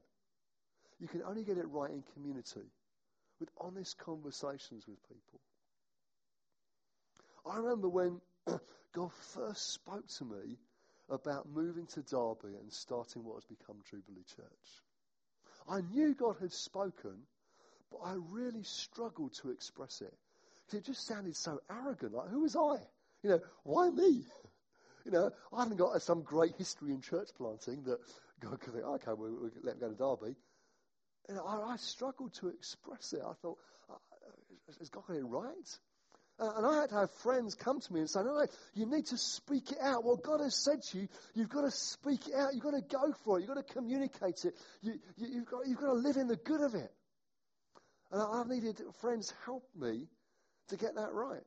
You 0.99 1.07
can 1.07 1.23
only 1.23 1.43
get 1.43 1.57
it 1.57 1.67
right 1.67 1.89
in 1.89 2.03
community, 2.13 2.67
with 3.39 3.49
honest 3.59 3.97
conversations 3.97 4.85
with 4.87 5.01
people. 5.07 5.39
I 7.45 7.57
remember 7.57 7.89
when 7.89 8.21
God 8.93 9.11
first 9.33 9.73
spoke 9.73 10.07
to 10.19 10.25
me 10.25 10.57
about 11.09 11.49
moving 11.49 11.85
to 11.87 12.01
Derby 12.01 12.55
and 12.59 12.71
starting 12.71 13.23
what 13.23 13.35
has 13.35 13.45
become 13.45 13.77
Jubilee 13.89 14.23
Church. 14.35 14.83
I 15.67 15.81
knew 15.81 16.13
God 16.13 16.37
had 16.39 16.53
spoken, 16.53 17.17
but 17.91 17.99
I 18.05 18.15
really 18.29 18.63
struggled 18.63 19.33
to 19.41 19.51
express 19.51 20.01
it. 20.01 20.13
Because 20.65 20.79
it 20.79 20.85
just 20.85 21.05
sounded 21.05 21.35
so 21.35 21.59
arrogant. 21.69 22.13
Like, 22.13 22.29
who 22.29 22.41
was 22.41 22.55
I? 22.55 22.77
You 23.23 23.29
know, 23.29 23.39
why 23.63 23.89
me? 23.89 24.25
You 25.05 25.11
know, 25.11 25.31
I 25.53 25.63
haven't 25.63 25.77
got 25.77 26.01
some 26.01 26.21
great 26.21 26.55
history 26.57 26.91
in 26.91 27.01
church 27.01 27.29
planting 27.37 27.83
that 27.83 27.99
God 28.39 28.59
could 28.59 28.73
think, 28.73 28.85
okay, 28.85 29.11
we'll, 29.17 29.35
we'll 29.41 29.51
let 29.63 29.75
him 29.75 29.79
go 29.79 29.89
to 29.89 30.25
Derby. 30.25 30.35
And 31.29 31.39
I, 31.39 31.73
I 31.73 31.75
struggled 31.77 32.33
to 32.35 32.49
express 32.49 33.13
it. 33.13 33.21
I 33.25 33.33
thought, 33.41 33.57
uh, 33.89 33.95
has 34.79 34.89
God 34.89 35.03
got 35.07 35.15
it 35.15 35.23
right? 35.23 35.77
Uh, 36.39 36.51
and 36.57 36.65
I 36.65 36.81
had 36.81 36.89
to 36.89 36.95
have 36.95 37.11
friends 37.21 37.55
come 37.55 37.79
to 37.79 37.93
me 37.93 37.99
and 38.01 38.09
say, 38.09 38.21
no, 38.21 38.33
no, 38.33 38.45
you 38.73 38.85
need 38.85 39.05
to 39.07 39.17
speak 39.17 39.71
it 39.71 39.77
out. 39.81 40.03
What 40.03 40.23
God 40.23 40.41
has 40.41 40.55
said 40.55 40.81
to 40.91 40.99
you, 40.99 41.07
you've 41.35 41.49
got 41.49 41.61
to 41.61 41.71
speak 41.71 42.27
it 42.27 42.35
out. 42.35 42.53
You've 42.53 42.63
got 42.63 42.71
to 42.71 42.81
go 42.81 43.13
for 43.23 43.37
it. 43.37 43.41
You've 43.41 43.55
got 43.55 43.65
to 43.65 43.73
communicate 43.73 44.43
it. 44.45 44.55
You, 44.81 44.91
have 44.91 45.29
you, 45.29 45.43
got, 45.43 45.67
you've 45.67 45.79
got 45.79 45.87
to 45.87 45.93
live 45.93 46.17
in 46.17 46.27
the 46.27 46.37
good 46.37 46.61
of 46.61 46.75
it. 46.75 46.91
And 48.11 48.21
I, 48.21 48.25
I've 48.25 48.47
needed 48.47 48.81
friends 48.99 49.33
help 49.45 49.63
me 49.79 50.07
to 50.69 50.77
get 50.77 50.95
that 50.95 51.13
right 51.13 51.41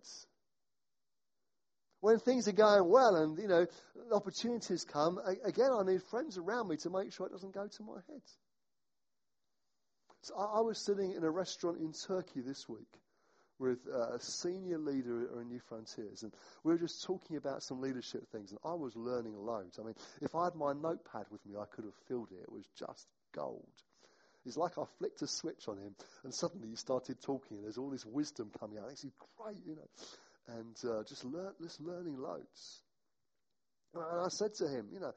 when 2.00 2.18
things 2.18 2.46
are 2.48 2.52
going 2.52 2.88
well 2.88 3.16
and, 3.16 3.38
you 3.38 3.48
know, 3.48 3.66
opportunities 4.12 4.84
come, 4.84 5.18
again, 5.44 5.70
I 5.72 5.82
need 5.84 6.02
friends 6.04 6.38
around 6.38 6.68
me 6.68 6.76
to 6.78 6.90
make 6.90 7.12
sure 7.12 7.26
it 7.26 7.32
doesn't 7.32 7.54
go 7.54 7.66
to 7.66 7.82
my 7.82 7.98
head. 8.08 8.22
So 10.22 10.34
I, 10.36 10.60
was 10.60 10.84
sitting 10.84 11.12
in 11.12 11.22
a 11.22 11.30
restaurant 11.30 11.78
in 11.78 11.92
Turkey 11.92 12.40
this 12.40 12.68
week 12.68 13.00
with 13.58 13.78
uh, 13.92 14.14
a 14.14 14.20
senior 14.20 14.78
leader 14.78 15.40
in 15.40 15.48
New 15.48 15.60
Frontiers, 15.68 16.24
and 16.24 16.32
we 16.64 16.72
were 16.72 16.78
just 16.78 17.04
talking 17.04 17.36
about 17.36 17.62
some 17.62 17.80
leadership 17.80 18.28
things, 18.32 18.50
and 18.50 18.58
I 18.64 18.74
was 18.74 18.96
learning 18.96 19.34
loads. 19.36 19.78
I 19.78 19.84
mean, 19.84 19.94
if 20.20 20.34
I 20.34 20.44
had 20.44 20.56
my 20.56 20.72
notepad 20.72 21.26
with 21.30 21.46
me, 21.46 21.54
I 21.56 21.64
could 21.72 21.84
have 21.84 21.94
filled 22.08 22.28
it. 22.32 22.42
It 22.42 22.52
was 22.52 22.64
just 22.76 23.06
gold. 23.32 23.70
It's 24.44 24.56
like 24.56 24.78
I 24.78 24.84
flicked 24.98 25.22
a 25.22 25.28
switch 25.28 25.68
on 25.68 25.78
him, 25.78 25.94
and 26.24 26.34
suddenly 26.34 26.68
he 26.68 26.76
started 26.76 27.22
talking, 27.22 27.58
and 27.58 27.64
there's 27.64 27.78
all 27.78 27.90
this 27.90 28.04
wisdom 28.04 28.50
coming 28.58 28.78
out. 28.78 28.90
It's 28.90 29.06
great, 29.38 29.58
you 29.64 29.76
know 29.76 29.88
and 30.48 30.76
uh, 30.84 31.02
just 31.08 31.24
learn, 31.24 31.52
just 31.60 31.80
learning 31.80 32.18
loads. 32.18 32.82
And 33.94 34.20
I 34.20 34.28
said 34.28 34.54
to 34.54 34.68
him, 34.68 34.88
you 34.92 35.00
know, 35.00 35.12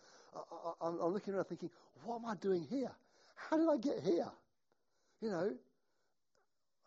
I, 0.82 0.88
am 0.88 1.14
looking 1.14 1.34
around 1.34 1.46
thinking, 1.46 1.70
what 2.04 2.18
am 2.18 2.26
I 2.26 2.36
doing 2.36 2.66
here? 2.70 2.92
How 3.36 3.58
did 3.58 3.68
I 3.68 3.78
get 3.78 4.04
here? 4.04 4.32
You 5.22 5.30
know, 5.30 5.52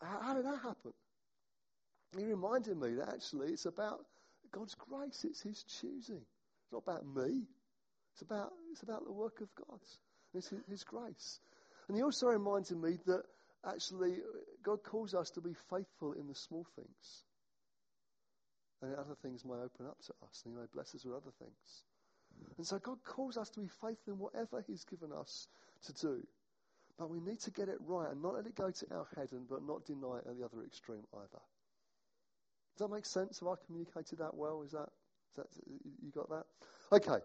how, 0.00 0.20
how 0.22 0.34
did 0.34 0.44
that 0.46 0.58
happen? 0.62 0.92
He 2.16 2.24
reminded 2.24 2.76
me 2.76 2.94
that 2.94 3.08
actually 3.08 3.52
it's 3.52 3.66
about 3.66 4.00
God's 4.52 4.74
grace. 4.74 5.24
It's 5.24 5.40
His 5.42 5.64
choosing. 5.80 6.20
It's 6.20 6.72
not 6.72 6.82
about 6.86 7.06
me. 7.06 7.42
It's 8.12 8.22
about 8.22 8.50
it's 8.70 8.82
about 8.82 9.04
the 9.04 9.12
work 9.12 9.40
of 9.40 9.48
God. 9.54 9.78
It's 10.34 10.48
His, 10.48 10.60
his 10.68 10.84
grace. 10.84 11.40
And 11.88 11.96
he 11.96 12.02
also 12.02 12.26
reminded 12.26 12.78
me 12.78 12.98
that 13.06 13.22
actually 13.66 14.18
God 14.62 14.82
calls 14.82 15.14
us 15.14 15.30
to 15.30 15.40
be 15.40 15.54
faithful 15.70 16.12
in 16.12 16.26
the 16.26 16.34
small 16.34 16.66
things 16.76 17.24
and 18.82 18.94
other 18.96 19.14
things 19.22 19.44
may 19.44 19.54
open 19.54 19.86
up 19.86 19.98
to 20.06 20.12
us, 20.24 20.42
and 20.44 20.54
He 20.54 20.60
may 20.60 20.66
bless 20.72 20.94
us 20.94 21.04
with 21.04 21.14
other 21.14 21.32
things. 21.38 21.84
And 22.56 22.66
so 22.66 22.78
God 22.78 22.98
calls 23.04 23.36
us 23.36 23.50
to 23.50 23.60
be 23.60 23.68
faithful 23.68 24.14
in 24.14 24.18
whatever 24.18 24.64
He's 24.66 24.84
given 24.84 25.12
us 25.12 25.48
to 25.86 25.92
do. 25.92 26.26
But 26.98 27.10
we 27.10 27.20
need 27.20 27.40
to 27.40 27.50
get 27.50 27.68
it 27.68 27.78
right 27.80 28.10
and 28.10 28.22
not 28.22 28.34
let 28.34 28.46
it 28.46 28.54
go 28.54 28.70
to 28.70 28.86
our 28.94 29.06
head, 29.16 29.28
and 29.32 29.48
but 29.48 29.64
not 29.66 29.86
deny 29.86 30.18
it 30.18 30.26
at 30.28 30.36
the 30.36 30.44
other 30.44 30.64
extreme 30.66 31.04
either. 31.14 31.42
Does 32.76 32.88
that 32.88 32.94
make 32.94 33.06
sense? 33.06 33.40
Have 33.40 33.48
I 33.48 33.54
communicated 33.66 34.18
that 34.18 34.34
well? 34.34 34.62
Is 34.62 34.72
that 34.72 34.88
That, 35.36 35.46
you 36.02 36.10
got 36.12 36.28
that? 36.28 36.44
Okay. 36.92 37.24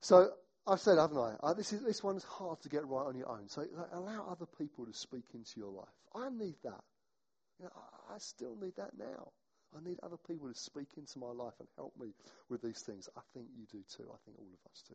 So 0.00 0.30
I've 0.66 0.80
said, 0.80 0.98
haven't 0.98 1.18
I? 1.18 1.34
Uh, 1.42 1.54
this 1.54 1.72
is 1.72 1.82
this 1.82 2.02
one's 2.02 2.24
hard 2.24 2.60
to 2.62 2.68
get 2.68 2.86
right 2.86 3.06
on 3.06 3.16
your 3.16 3.30
own. 3.30 3.48
So 3.48 3.62
like, 3.62 3.88
allow 3.92 4.28
other 4.30 4.46
people 4.46 4.86
to 4.86 4.92
speak 4.92 5.24
into 5.34 5.52
your 5.56 5.70
life. 5.70 5.88
I 6.14 6.28
need 6.30 6.56
that. 6.64 6.84
You 7.58 7.64
know, 7.64 7.72
I, 7.74 8.14
I 8.14 8.18
still 8.18 8.56
need 8.60 8.76
that 8.76 8.92
now. 8.98 9.32
I 9.76 9.86
need 9.86 9.98
other 10.02 10.16
people 10.16 10.48
to 10.48 10.54
speak 10.54 10.88
into 10.96 11.18
my 11.18 11.30
life 11.30 11.54
and 11.60 11.68
help 11.76 11.92
me 11.98 12.08
with 12.48 12.62
these 12.62 12.80
things. 12.82 13.08
I 13.16 13.20
think 13.34 13.46
you 13.56 13.66
do 13.70 13.84
too. 13.96 14.08
I 14.10 14.16
think 14.24 14.38
all 14.38 14.46
of 14.46 14.70
us 14.70 14.82
do. 14.88 14.94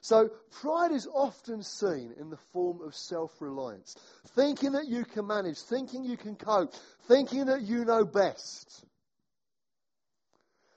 So, 0.00 0.30
pride 0.50 0.90
is 0.90 1.06
often 1.06 1.62
seen 1.62 2.14
in 2.18 2.28
the 2.28 2.38
form 2.52 2.80
of 2.82 2.94
self 2.94 3.40
reliance, 3.40 3.96
thinking 4.34 4.72
that 4.72 4.88
you 4.88 5.04
can 5.04 5.26
manage, 5.26 5.58
thinking 5.58 6.04
you 6.04 6.16
can 6.16 6.34
cope, 6.34 6.74
thinking 7.06 7.46
that 7.46 7.62
you 7.62 7.84
know 7.84 8.04
best. 8.04 8.84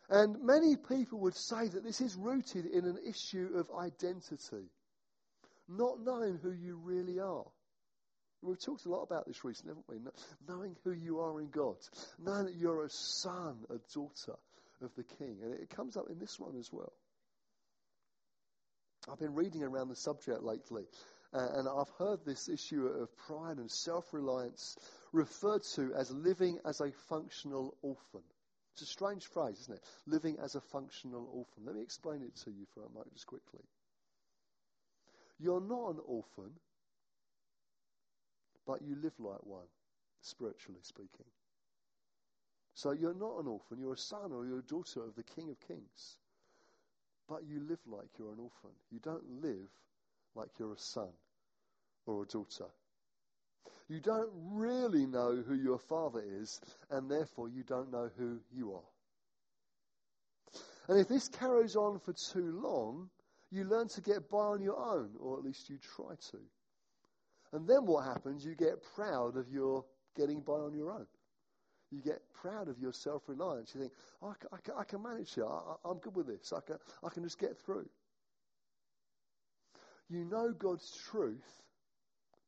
And 0.10 0.44
many 0.44 0.76
people 0.76 1.20
would 1.22 1.36
say 1.36 1.68
that 1.68 1.84
this 1.84 2.02
is 2.02 2.16
rooted 2.16 2.68
in 2.68 2.86
an 2.86 3.00
issue 3.08 3.50
of 3.56 3.72
identity, 3.76 4.70
not 5.68 6.00
knowing 6.04 6.38
who 6.38 6.52
you 6.52 6.78
really 6.78 7.20
are. 7.20 7.46
We've 8.46 8.64
talked 8.64 8.86
a 8.86 8.90
lot 8.90 9.02
about 9.02 9.26
this 9.26 9.44
recently, 9.44 9.72
haven't 9.72 9.90
we? 9.90 10.12
Knowing 10.48 10.76
who 10.84 10.92
you 10.92 11.20
are 11.20 11.40
in 11.42 11.50
God, 11.50 11.78
knowing 12.20 12.46
that 12.46 12.56
you're 12.56 12.86
a 12.86 12.90
son, 12.90 13.58
a 13.70 13.78
daughter 13.94 14.38
of 14.82 14.92
the 14.96 15.04
King. 15.04 15.40
And 15.42 15.54
it 15.54 15.70
comes 15.76 15.98
up 15.98 16.06
in 16.10 16.20
this 16.20 16.40
one 16.40 16.56
as 16.60 16.70
well. 16.72 16.94
I've 19.12 19.20
been 19.20 19.36
reading 19.36 19.64
around 19.64 19.90
the 19.90 19.96
subject 19.96 20.44
lately, 20.44 20.84
uh, 21.34 21.48
and 21.56 21.68
I've 21.68 21.90
heard 21.98 22.20
this 22.26 22.48
issue 22.50 22.86
of 22.88 23.16
pride 23.28 23.58
and 23.58 23.70
self 23.70 24.14
reliance 24.14 24.78
referred 25.12 25.62
to 25.76 25.94
as 25.96 26.12
living 26.12 26.60
as 26.68 26.82
a 26.82 26.92
functional 27.10 27.76
orphan. 27.82 28.24
It's 28.74 28.82
a 28.82 28.86
strange 28.88 29.26
phrase, 29.26 29.60
isn't 29.62 29.76
it? 29.76 29.84
Living 30.06 30.38
as 30.44 30.56
a 30.56 30.62
functional 30.62 31.30
orphan. 31.32 31.66
Let 31.66 31.76
me 31.76 31.82
explain 31.82 32.22
it 32.22 32.36
to 32.44 32.52
you 32.52 32.66
for 32.74 32.82
a 32.82 32.90
moment, 32.90 33.14
just 33.14 33.28
quickly. 33.28 33.62
You're 35.40 35.62
not 35.62 35.92
an 35.92 36.00
orphan, 36.06 36.52
but 38.66 38.82
you 38.82 38.96
live 39.02 39.14
like 39.20 39.44
one, 39.44 39.68
spiritually 40.22 40.82
speaking. 40.82 41.26
So 42.74 42.92
you're 42.92 43.14
not 43.14 43.40
an 43.40 43.48
orphan, 43.48 43.80
you're 43.80 43.94
a 43.94 43.98
son 43.98 44.32
or 44.32 44.46
you're 44.46 44.60
a 44.60 44.64
daughter 44.64 45.02
of 45.02 45.16
the 45.16 45.24
King 45.24 45.50
of 45.50 45.68
Kings. 45.68 46.18
But 47.28 47.44
you 47.48 47.60
live 47.68 47.80
like 47.88 48.10
you're 48.20 48.34
an 48.34 48.40
orphan. 48.40 48.76
You 48.92 49.00
don't 49.00 49.42
live 49.42 49.70
like 50.36 50.50
you're 50.60 50.74
a 50.74 50.80
son 50.80 51.10
or 52.06 52.24
a 52.24 52.26
daughter. 52.28 52.68
You 53.88 54.00
don't 54.00 54.30
really 54.52 55.06
know 55.06 55.44
who 55.48 55.56
your 55.56 55.80
father 55.80 56.24
is, 56.42 56.60
and 56.90 57.10
therefore 57.10 57.50
you 57.50 57.64
don't 57.64 57.92
know 57.92 58.10
who 58.18 58.40
you 58.56 58.74
are. 58.74 58.90
And 60.88 61.00
if 61.00 61.08
this 61.08 61.30
carries 61.30 61.76
on 61.76 62.00
for 62.00 62.14
too 62.14 62.60
long, 62.62 63.10
you 63.52 63.64
learn 63.64 63.88
to 63.90 64.02
get 64.02 64.30
by 64.30 64.38
on 64.38 64.62
your 64.62 64.78
own, 64.78 65.12
or 65.20 65.38
at 65.38 65.44
least 65.44 65.70
you 65.70 65.78
try 65.96 66.16
to. 66.32 66.38
And 67.54 67.68
then 67.68 67.86
what 67.86 68.06
happens? 68.06 68.46
You 68.46 68.56
get 68.56 68.84
proud 68.96 69.38
of 69.38 69.50
your 69.50 69.86
getting 70.16 70.42
by 70.42 70.54
on 70.54 70.74
your 70.74 70.92
own. 70.92 71.06
You 71.92 72.02
get 72.02 72.22
proud 72.34 72.68
of 72.68 72.80
your 72.80 72.92
self 72.92 73.24
reliance. 73.28 73.74
You 73.74 73.82
think, 73.82 73.94
oh, 74.22 74.34
I, 74.52 74.58
can, 74.58 74.74
I, 74.78 74.84
can, 74.84 75.04
manage 75.04 75.38
it. 75.38 75.44
I, 75.44 75.90
am 75.90 75.98
good 76.00 76.16
with 76.16 76.28
this. 76.28 76.52
I 76.52 76.60
can, 76.62 76.78
I 77.04 77.10
can 77.10 77.24
just 77.24 77.40
get 77.40 77.58
through. 77.66 77.88
You 80.10 80.26
know 80.26 80.52
God's 80.52 80.92
truth, 81.10 81.46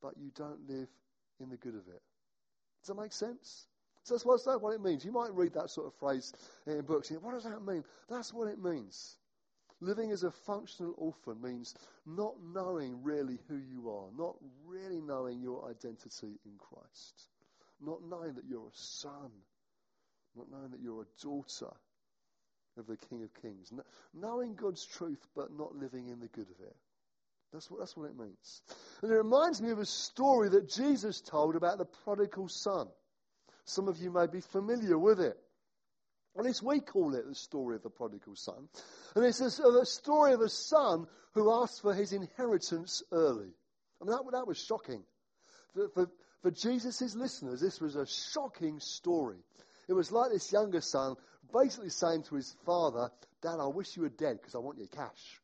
but 0.01 0.13
you 0.17 0.31
don't 0.35 0.67
live 0.67 0.89
in 1.39 1.49
the 1.49 1.57
good 1.57 1.75
of 1.75 1.87
it. 1.87 2.01
Does 2.81 2.95
that 2.95 3.01
make 3.01 3.13
sense? 3.13 3.67
So 4.03 4.13
that's 4.13 4.25
what, 4.25 4.39
that's 4.45 4.61
what 4.61 4.73
it 4.73 4.81
means. 4.81 5.03
You 5.03 5.11
might 5.11 5.33
read 5.33 5.53
that 5.53 5.69
sort 5.69 5.87
of 5.87 5.93
phrase 5.95 6.33
in 6.65 6.81
books. 6.81 7.11
What 7.21 7.33
does 7.33 7.43
that 7.43 7.65
mean? 7.65 7.83
That's 8.09 8.33
what 8.33 8.47
it 8.47 8.61
means. 8.61 9.17
Living 9.79 10.11
as 10.11 10.23
a 10.23 10.31
functional 10.31 10.93
orphan 10.97 11.39
means 11.41 11.75
not 12.05 12.33
knowing 12.41 13.03
really 13.03 13.37
who 13.47 13.57
you 13.57 13.89
are, 13.89 14.07
not 14.17 14.35
really 14.65 15.01
knowing 15.01 15.39
your 15.41 15.69
identity 15.69 16.39
in 16.45 16.53
Christ, 16.57 17.27
not 17.79 17.99
knowing 18.09 18.33
that 18.33 18.45
you're 18.49 18.67
a 18.67 18.73
son, 18.73 19.29
not 20.35 20.49
knowing 20.51 20.71
that 20.71 20.81
you're 20.81 21.03
a 21.03 21.23
daughter 21.23 21.71
of 22.77 22.87
the 22.87 22.97
King 22.97 23.23
of 23.23 23.41
Kings, 23.41 23.71
knowing 24.13 24.55
God's 24.55 24.85
truth 24.85 25.23
but 25.35 25.51
not 25.55 25.75
living 25.75 26.07
in 26.07 26.19
the 26.19 26.27
good 26.27 26.47
of 26.49 26.65
it. 26.65 26.75
That's 27.53 27.69
what, 27.71 27.79
that's 27.79 27.95
what 27.95 28.09
it 28.09 28.17
means. 28.17 28.61
And 29.01 29.11
it 29.11 29.15
reminds 29.15 29.61
me 29.61 29.69
of 29.71 29.79
a 29.79 29.85
story 29.85 30.49
that 30.49 30.69
Jesus 30.69 31.21
told 31.21 31.55
about 31.55 31.77
the 31.77 31.85
prodigal 31.85 32.49
son. 32.49 32.87
Some 33.65 33.87
of 33.87 33.97
you 33.97 34.11
may 34.11 34.27
be 34.27 34.41
familiar 34.41 34.97
with 34.97 35.19
it. 35.19 35.37
At 36.37 36.45
least 36.45 36.61
we 36.61 36.79
call 36.79 37.15
it 37.15 37.27
the 37.27 37.33
story 37.35 37.75
of 37.75 37.83
the 37.83 37.89
prodigal 37.89 38.35
son. 38.35 38.69
And 39.15 39.25
it's 39.25 39.41
a, 39.41 39.85
story 39.85 40.33
of 40.33 40.41
a 40.41 40.49
son 40.49 41.07
who 41.33 41.51
asked 41.51 41.81
for 41.81 41.95
his 41.95 42.13
inheritance 42.13 43.01
early. 43.11 43.49
I 43.99 44.05
mean, 44.05 44.11
that, 44.11 44.23
that 44.31 44.47
was 44.47 44.57
shocking. 44.57 45.03
For, 45.73 45.89
for, 45.89 46.11
for 46.43 46.51
Jesus' 46.51 47.15
listeners, 47.15 47.59
this 47.59 47.81
was 47.81 47.95
a 47.95 48.05
shocking 48.05 48.79
story. 48.79 49.37
It 49.89 49.93
was 49.93 50.11
like 50.11 50.31
this 50.31 50.51
younger 50.51 50.81
son 50.81 51.15
basically 51.53 51.89
saying 51.89 52.23
to 52.23 52.35
his 52.35 52.55
father, 52.65 53.09
Dad, 53.41 53.57
I 53.59 53.67
wish 53.67 53.95
you 53.95 54.03
were 54.03 54.09
dead 54.09 54.37
because 54.39 54.53
I 54.53 54.59
want 54.59 54.77
your 54.77 54.87
cash. 54.87 55.41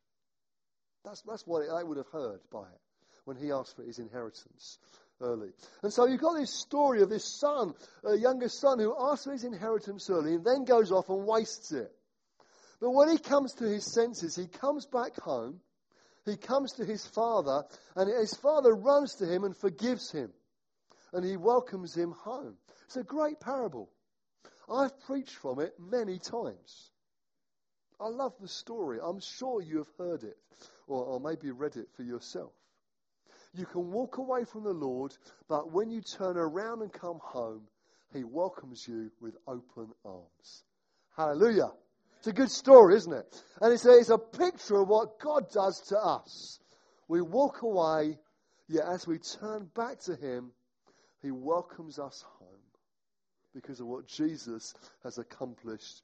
That's, 1.04 1.22
that's 1.22 1.48
what 1.48 1.64
they 1.66 1.84
would 1.84 1.98
have 1.98 2.08
heard 2.08 2.40
by 2.52 2.64
it 2.64 2.82
when 3.26 3.38
he 3.38 3.52
asked 3.52 3.76
for 3.76 3.84
his 3.84 4.00
inheritance 4.00 4.78
early. 5.24 5.50
And 5.82 5.92
so 5.92 6.06
you've 6.06 6.22
got 6.22 6.38
this 6.38 6.54
story 6.54 7.02
of 7.02 7.10
this 7.10 7.26
son, 7.40 7.74
a 8.04 8.16
younger 8.16 8.50
son, 8.50 8.80
who 8.80 8.96
asks 9.00 9.26
for 9.26 9.32
his 9.32 9.44
inheritance 9.44 10.10
early 10.10 10.36
and 10.36 10.46
then 10.46 10.66
goes 10.66 10.92
off 10.92 11.10
and 11.10 11.26
wastes 11.26 11.72
it. 11.72 11.92
But 12.80 12.92
when 12.92 13.10
he 13.10 13.18
comes 13.18 13.54
to 13.54 13.64
his 13.64 13.92
senses, 13.94 14.36
he 14.36 14.48
comes 14.48 14.86
back 14.86 15.16
home, 15.20 15.62
he 16.26 16.36
comes 16.36 16.74
to 16.74 16.86
his 16.86 17.06
father, 17.06 17.64
and 17.96 18.10
his 18.10 18.34
father 18.36 18.76
runs 18.76 19.16
to 19.16 19.26
him 19.26 19.44
and 19.44 19.56
forgives 19.56 20.12
him. 20.12 20.32
And 21.14 21.24
he 21.24 21.38
welcomes 21.38 21.96
him 21.96 22.12
home. 22.12 22.56
It's 22.86 22.98
a 22.98 23.04
great 23.04 23.40
parable. 23.40 23.90
I've 24.70 25.00
preached 25.02 25.36
from 25.36 25.60
it 25.60 25.74
many 25.80 26.20
times. 26.20 26.92
I 28.00 28.08
love 28.08 28.34
the 28.42 28.48
story. 28.48 29.00
I'm 29.02 29.20
sure 29.20 29.62
you 29.62 29.78
have 29.78 29.92
heard 29.98 30.24
it 30.24 30.38
or, 30.88 31.04
or 31.04 31.20
maybe 31.20 31.52
read 31.52 31.78
it 31.78 31.88
for 31.96 32.04
yourself. 32.04 32.52
You 33.56 33.66
can 33.66 33.92
walk 33.92 34.18
away 34.18 34.46
from 34.46 34.63
the 34.63 34.74
Lord, 34.74 35.16
but 35.48 35.72
when 35.72 35.92
you 35.92 36.02
turn 36.02 36.38
around 36.38 36.82
and 36.82 36.92
come 36.92 37.20
home, 37.22 37.62
He 38.12 38.24
welcomes 38.24 38.88
you 38.88 39.12
with 39.22 39.36
open 39.48 39.89
arms. 40.04 40.63
Hallelujah. 41.16 41.72
It's 42.18 42.28
a 42.28 42.34
good 42.34 42.50
story, 42.50 42.96
isn't 42.96 43.13
it? 43.13 43.44
And 43.62 43.74
it's 43.74 43.86
a, 43.86 43.92
it's 43.92 44.10
a 44.10 44.18
picture 44.18 44.82
of 44.82 44.88
what 44.88 45.20
God 45.20 45.52
does 45.52 45.82
to 45.89 45.98
us. 45.98 46.60
We 47.08 47.22
walk 47.22 47.62
away, 47.62 48.18
yet 48.68 48.86
as 48.92 49.06
we 49.06 49.20
turn 49.20 49.70
back 49.76 50.00
to 50.06 50.16
Him, 50.16 50.52
He 51.22 51.30
welcomes 51.30 52.00
us 52.00 52.24
home 52.39 52.48
because 53.54 53.80
of 53.80 53.86
what 53.86 54.08
Jesus 54.08 54.74
has 55.04 55.20
accomplished 55.20 56.02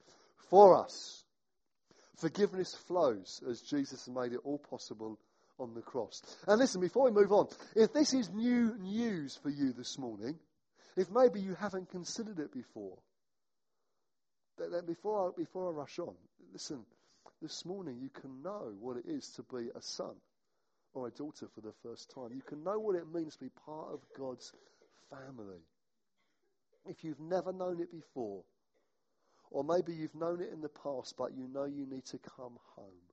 for 0.50 0.76
us. 0.78 1.24
Forgiveness 2.16 2.76
flows 2.86 3.42
as 3.48 3.62
Jesus 3.62 4.06
made 4.08 4.32
it 4.32 4.40
all 4.44 4.58
possible 4.58 5.18
on 5.60 5.74
the 5.74 5.82
cross. 5.82 6.22
And 6.46 6.58
listen, 6.58 6.80
before 6.80 7.04
we 7.04 7.10
move 7.12 7.32
on, 7.32 7.46
if 7.76 7.92
this 7.92 8.14
is 8.14 8.30
new 8.30 8.74
news 8.78 9.38
for 9.42 9.50
you 9.50 9.72
this 9.72 9.98
morning, 9.98 10.38
if 10.96 11.08
maybe 11.10 11.40
you 11.40 11.54
haven't 11.54 11.90
considered 11.90 12.38
it 12.38 12.52
before, 12.52 12.98
then 14.58 14.84
before 14.86 15.28
I, 15.28 15.30
before 15.36 15.68
I 15.68 15.72
rush 15.72 15.98
on, 15.98 16.14
listen, 16.52 16.84
this 17.40 17.64
morning 17.64 17.98
you 18.00 18.10
can 18.10 18.42
know 18.42 18.72
what 18.80 18.96
it 18.96 19.04
is 19.06 19.28
to 19.36 19.42
be 19.54 19.68
a 19.74 19.80
son 19.80 20.14
or 20.92 21.06
a 21.06 21.10
daughter 21.10 21.46
for 21.54 21.60
the 21.60 21.72
first 21.82 22.10
time. 22.14 22.30
You 22.34 22.42
can 22.42 22.64
know 22.64 22.78
what 22.78 22.96
it 22.96 23.04
means 23.12 23.34
to 23.34 23.44
be 23.44 23.50
part 23.64 23.92
of 23.92 24.00
God's 24.18 24.52
family. 25.08 25.62
If 26.86 27.04
you've 27.04 27.20
never 27.20 27.52
known 27.52 27.80
it 27.80 27.92
before, 27.92 28.42
or 29.50 29.64
maybe 29.64 29.92
you've 29.92 30.14
known 30.14 30.40
it 30.40 30.52
in 30.52 30.60
the 30.60 30.68
past, 30.68 31.14
but 31.16 31.36
you 31.36 31.48
know 31.48 31.64
you 31.64 31.86
need 31.86 32.04
to 32.06 32.18
come 32.18 32.58
home. 32.76 33.09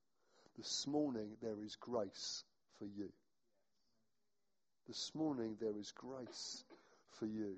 This 0.58 0.88
morning, 0.88 1.36
there 1.40 1.62
is 1.64 1.76
grace 1.76 2.42
for 2.80 2.84
you. 2.84 3.08
This 4.88 5.12
morning, 5.14 5.56
there 5.60 5.78
is 5.78 5.92
grace 5.92 6.64
for 7.10 7.26
you. 7.26 7.54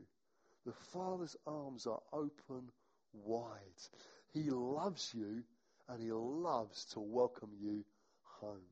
The 0.67 0.75
Father's 0.93 1.35
arms 1.47 1.87
are 1.87 2.03
open 2.13 2.71
wide. 3.15 3.59
He 4.35 4.51
loves 4.51 5.15
you 5.15 5.43
and 5.89 6.03
He 6.03 6.13
loves 6.13 6.85
to 6.93 7.01
welcome 7.01 7.49
you 7.59 7.87
home. 8.41 8.69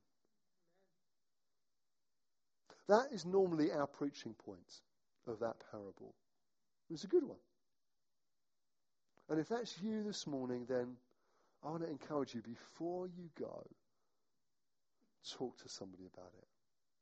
That 2.87 3.07
is 3.12 3.25
normally 3.25 3.73
our 3.73 3.87
preaching 3.87 4.35
point 4.45 4.83
of 5.27 5.38
that 5.41 5.57
parable. 5.71 6.14
It 6.91 6.93
was 6.93 7.05
a 7.05 7.09
good 7.09 7.25
one. 7.25 7.38
And 9.31 9.41
if 9.41 9.49
that's 9.49 9.75
you 9.83 10.03
this 10.03 10.27
morning, 10.27 10.67
then 10.69 10.97
I 11.64 11.71
want 11.71 11.83
to 11.83 11.91
encourage 11.91 12.35
you 12.35 12.43
before 12.43 13.07
you 13.07 13.31
go, 13.38 13.64
talk 15.37 15.59
to 15.59 15.68
somebody 15.68 16.04
about 16.12 16.33
it. 16.38 16.46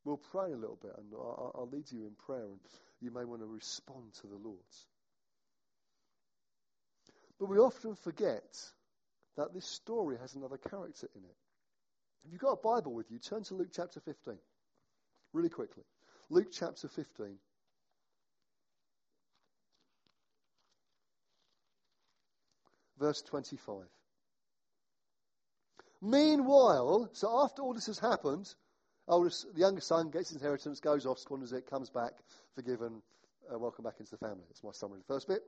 We'll 0.03 0.17
pray 0.17 0.51
a 0.51 0.57
little 0.57 0.79
bit, 0.81 0.93
and 0.97 1.07
I'll, 1.13 1.51
I'll 1.55 1.69
lead 1.69 1.91
you 1.91 2.05
in 2.05 2.11
prayer, 2.25 2.45
and 2.45 2.59
you 3.01 3.11
may 3.11 3.25
want 3.25 3.41
to 3.41 3.47
respond 3.47 4.13
to 4.21 4.27
the 4.27 4.37
Lord. 4.37 4.59
But 7.39 7.49
we 7.49 7.57
often 7.57 7.95
forget 7.95 8.57
that 9.35 9.53
this 9.53 9.65
story 9.65 10.17
has 10.19 10.35
another 10.35 10.57
character 10.57 11.07
in 11.15 11.23
it. 11.23 11.35
If 12.25 12.31
you've 12.31 12.41
got 12.41 12.53
a 12.53 12.61
Bible 12.61 12.93
with 12.93 13.11
you, 13.11 13.19
turn 13.19 13.43
to 13.43 13.55
Luke 13.55 13.69
chapter 13.71 13.99
15. 13.99 14.37
Really 15.33 15.49
quickly. 15.49 15.83
Luke 16.29 16.47
chapter 16.51 16.87
15. 16.87 17.37
Verse 22.99 23.21
25. 23.21 23.75
Meanwhile, 26.01 27.09
so 27.13 27.43
after 27.43 27.61
all 27.61 27.73
this 27.73 27.87
has 27.87 27.99
happened, 27.99 28.53
oldest, 29.07 29.47
the 29.53 29.61
younger 29.61 29.81
son 29.81 30.09
gets 30.09 30.29
his 30.29 30.37
inheritance, 30.37 30.79
goes 30.79 31.05
off, 31.05 31.19
squanders 31.19 31.53
it, 31.53 31.69
comes 31.69 31.89
back, 31.89 32.13
forgiven, 32.55 33.01
uh, 33.51 33.57
welcome 33.57 33.83
back 33.83 33.95
into 33.99 34.11
the 34.11 34.17
family. 34.17 34.43
That's 34.47 34.63
my 34.63 34.71
summary. 34.71 34.99
Of 34.99 35.07
the 35.07 35.13
first 35.13 35.27
bit. 35.27 35.41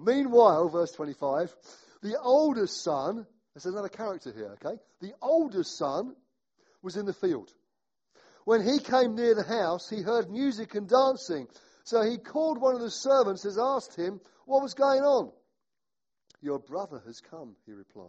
Meanwhile, 0.00 0.68
verse 0.70 0.92
25, 0.92 1.54
the 2.02 2.18
oldest 2.20 2.82
son, 2.82 3.26
there's 3.54 3.66
another 3.66 3.88
character 3.88 4.32
here, 4.34 4.56
okay? 4.64 4.80
The 5.00 5.12
oldest 5.20 5.76
son 5.76 6.14
was 6.82 6.96
in 6.96 7.06
the 7.06 7.12
field. 7.12 7.52
When 8.44 8.62
he 8.66 8.78
came 8.78 9.14
near 9.14 9.34
the 9.34 9.44
house, 9.44 9.88
he 9.88 10.02
heard 10.02 10.30
music 10.30 10.74
and 10.74 10.88
dancing. 10.88 11.46
So 11.84 12.02
he 12.02 12.18
called 12.18 12.60
one 12.60 12.74
of 12.74 12.80
the 12.80 12.90
servants 12.90 13.44
and 13.44 13.56
asked 13.58 13.96
him 13.96 14.20
what 14.46 14.62
was 14.62 14.74
going 14.74 15.02
on. 15.02 15.30
Your 16.40 16.58
brother 16.58 17.00
has 17.06 17.20
come, 17.20 17.54
he 17.66 17.72
replied, 17.72 18.08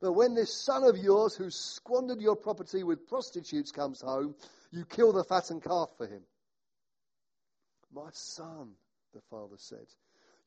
But 0.00 0.12
when 0.12 0.34
this 0.34 0.54
son 0.54 0.84
of 0.84 0.96
yours 0.96 1.34
who 1.36 1.50
squandered 1.50 2.20
your 2.20 2.36
property 2.36 2.82
with 2.82 3.06
prostitutes 3.06 3.70
comes 3.70 4.00
home, 4.00 4.34
you 4.70 4.84
kill 4.84 5.12
the 5.12 5.24
fattened 5.24 5.62
calf 5.62 5.90
for 5.98 6.06
him. 6.06 6.22
My 7.92 8.08
son, 8.12 8.70
the 9.12 9.20
father 9.30 9.56
said, 9.58 9.86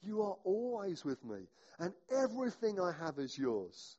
you 0.02 0.22
are 0.24 0.38
always 0.44 1.06
with 1.06 1.24
me, 1.24 1.48
and 1.80 1.94
everything 2.12 2.80
I 2.80 2.92
have 3.06 3.20
is 3.20 3.38
yours. 3.38 3.96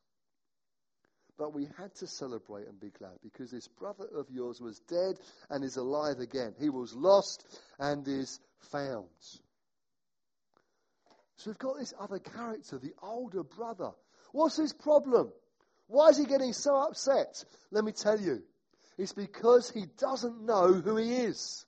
But 1.37 1.53
we 1.53 1.67
had 1.77 1.93
to 1.95 2.07
celebrate 2.07 2.67
and 2.67 2.79
be 2.79 2.91
glad 2.97 3.17
because 3.21 3.51
this 3.51 3.67
brother 3.67 4.07
of 4.15 4.29
yours 4.29 4.61
was 4.61 4.79
dead 4.79 5.15
and 5.49 5.63
is 5.63 5.75
alive 5.75 6.19
again. 6.19 6.53
He 6.59 6.69
was 6.69 6.93
lost 6.93 7.45
and 7.77 8.07
is 8.07 8.39
found. 8.71 9.07
So 11.37 11.49
we've 11.49 11.57
got 11.57 11.77
this 11.77 11.93
other 11.99 12.19
character, 12.19 12.77
the 12.77 12.93
older 13.01 13.43
brother. 13.43 13.91
What's 14.31 14.55
his 14.55 14.71
problem? 14.71 15.31
Why 15.87 16.09
is 16.09 16.17
he 16.17 16.25
getting 16.25 16.53
so 16.53 16.75
upset? 16.77 17.43
Let 17.71 17.83
me 17.83 17.91
tell 17.91 18.19
you. 18.19 18.41
It's 18.97 19.13
because 19.13 19.69
he 19.69 19.85
doesn't 19.97 20.45
know 20.45 20.73
who 20.73 20.95
he 20.95 21.11
is. 21.11 21.65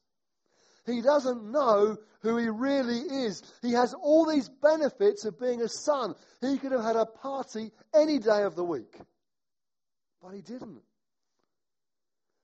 He 0.86 1.02
doesn't 1.02 1.52
know 1.52 1.98
who 2.22 2.38
he 2.38 2.48
really 2.48 3.00
is. 3.00 3.44
He 3.62 3.74
has 3.74 3.94
all 3.94 4.26
these 4.26 4.50
benefits 4.50 5.26
of 5.26 5.40
being 5.40 5.62
a 5.62 5.68
son. 5.68 6.16
He 6.42 6.58
could 6.58 6.72
have 6.72 6.84
had 6.84 6.96
a 6.96 7.06
party 7.06 7.72
any 7.94 8.20
day 8.20 8.44
of 8.44 8.56
the 8.56 8.64
week. 8.64 8.98
But 10.22 10.34
he 10.34 10.42
didn't. 10.42 10.82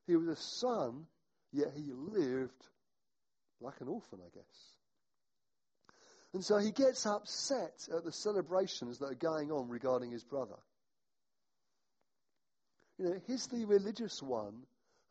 He 0.05 0.17
was 0.17 0.27
a 0.27 0.35
son, 0.35 1.05
yet 1.53 1.71
he 1.73 1.91
lived 1.93 2.67
like 3.61 3.79
an 3.79 3.87
orphan, 3.87 4.19
I 4.21 4.29
guess. 4.35 4.73
And 6.33 6.43
so 6.43 6.57
he 6.57 6.71
gets 6.71 7.05
upset 7.05 7.87
at 7.95 8.03
the 8.03 8.11
celebrations 8.11 8.99
that 8.99 9.05
are 9.05 9.15
going 9.15 9.51
on 9.51 9.69
regarding 9.69 10.11
his 10.11 10.23
brother. 10.23 10.57
You 12.97 13.05
know, 13.05 13.15
he's 13.27 13.47
the 13.47 13.65
religious 13.65 14.21
one 14.21 14.63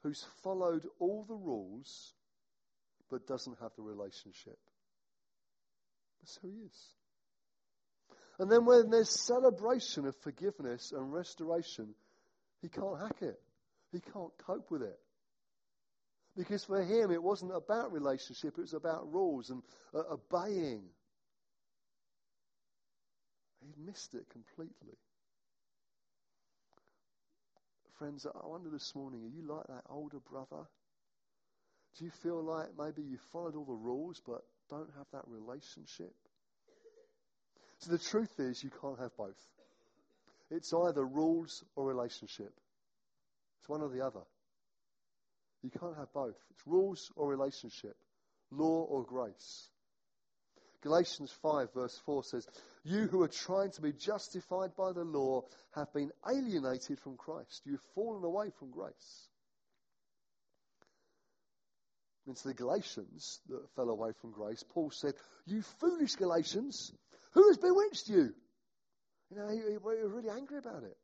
who's 0.02 0.24
followed 0.42 0.86
all 0.98 1.24
the 1.26 1.34
rules 1.34 2.14
but 3.10 3.26
doesn't 3.26 3.58
have 3.60 3.72
the 3.76 3.82
relationship. 3.82 4.58
That's 6.20 6.38
who 6.40 6.48
he 6.48 6.64
is. 6.64 6.94
And 8.38 8.50
then 8.50 8.64
when 8.64 8.90
there's 8.90 9.10
celebration 9.10 10.06
of 10.06 10.16
forgiveness 10.22 10.92
and 10.92 11.12
restoration, 11.12 11.94
he 12.62 12.68
can't 12.68 12.98
hack 13.00 13.20
it. 13.20 13.40
He 13.92 14.00
can't 14.00 14.32
cope 14.38 14.70
with 14.70 14.82
it. 14.82 14.98
Because 16.36 16.64
for 16.64 16.82
him, 16.82 17.10
it 17.10 17.22
wasn't 17.22 17.54
about 17.54 17.92
relationship, 17.92 18.54
it 18.56 18.62
was 18.62 18.72
about 18.72 19.12
rules 19.12 19.50
and 19.50 19.62
uh, 19.94 20.14
obeying. 20.14 20.82
He 23.60 23.84
missed 23.84 24.14
it 24.14 24.24
completely. 24.30 24.96
Friends, 27.98 28.26
I 28.26 28.46
wonder 28.46 28.70
this 28.70 28.94
morning, 28.94 29.22
are 29.24 29.36
you 29.36 29.46
like 29.46 29.66
that 29.66 29.84
older 29.90 30.18
brother? 30.18 30.66
Do 31.98 32.04
you 32.04 32.10
feel 32.10 32.42
like 32.42 32.68
maybe 32.78 33.02
you 33.02 33.18
followed 33.32 33.54
all 33.54 33.64
the 33.64 33.72
rules 33.72 34.20
but 34.26 34.42
don't 34.70 34.90
have 34.96 35.06
that 35.12 35.24
relationship? 35.26 36.14
So 37.78 37.90
the 37.90 37.98
truth 37.98 38.38
is, 38.38 38.62
you 38.64 38.70
can't 38.80 38.98
have 38.98 39.16
both. 39.16 39.36
It's 40.50 40.72
either 40.72 41.04
rules 41.04 41.64
or 41.76 41.86
relationship. 41.86 42.52
It's 43.58 43.68
one 43.68 43.82
or 43.82 43.88
the 43.88 44.04
other. 44.04 44.22
You 45.62 45.70
can't 45.70 45.96
have 45.96 46.12
both. 46.12 46.36
It's 46.50 46.66
rules 46.66 47.10
or 47.16 47.28
relationship, 47.28 47.96
law 48.50 48.84
or 48.84 49.04
grace. 49.04 49.68
Galatians 50.82 51.32
5, 51.42 51.72
verse 51.74 52.00
4 52.04 52.24
says, 52.24 52.46
You 52.84 53.06
who 53.06 53.22
are 53.22 53.28
trying 53.28 53.70
to 53.72 53.82
be 53.82 53.92
justified 53.92 54.74
by 54.76 54.92
the 54.92 55.04
law 55.04 55.42
have 55.74 55.92
been 55.92 56.10
alienated 56.28 56.98
from 56.98 57.16
Christ. 57.16 57.62
You've 57.64 57.80
fallen 57.94 58.24
away 58.24 58.50
from 58.58 58.70
grace. 58.70 59.28
And 62.26 62.36
to 62.36 62.48
the 62.48 62.54
Galatians 62.54 63.40
that 63.48 63.70
fell 63.74 63.90
away 63.90 64.10
from 64.20 64.32
grace, 64.32 64.64
Paul 64.74 64.90
said, 64.92 65.14
You 65.46 65.62
foolish 65.80 66.14
Galatians, 66.16 66.92
who 67.32 67.48
has 67.48 67.58
bewitched 67.58 68.08
you? 68.08 68.34
You 69.30 69.36
know, 69.36 69.48
he, 69.48 69.56
he, 69.56 69.70
he 69.70 69.76
was 69.78 70.12
really 70.12 70.30
angry 70.30 70.58
about 70.58 70.82
it. 70.82 70.96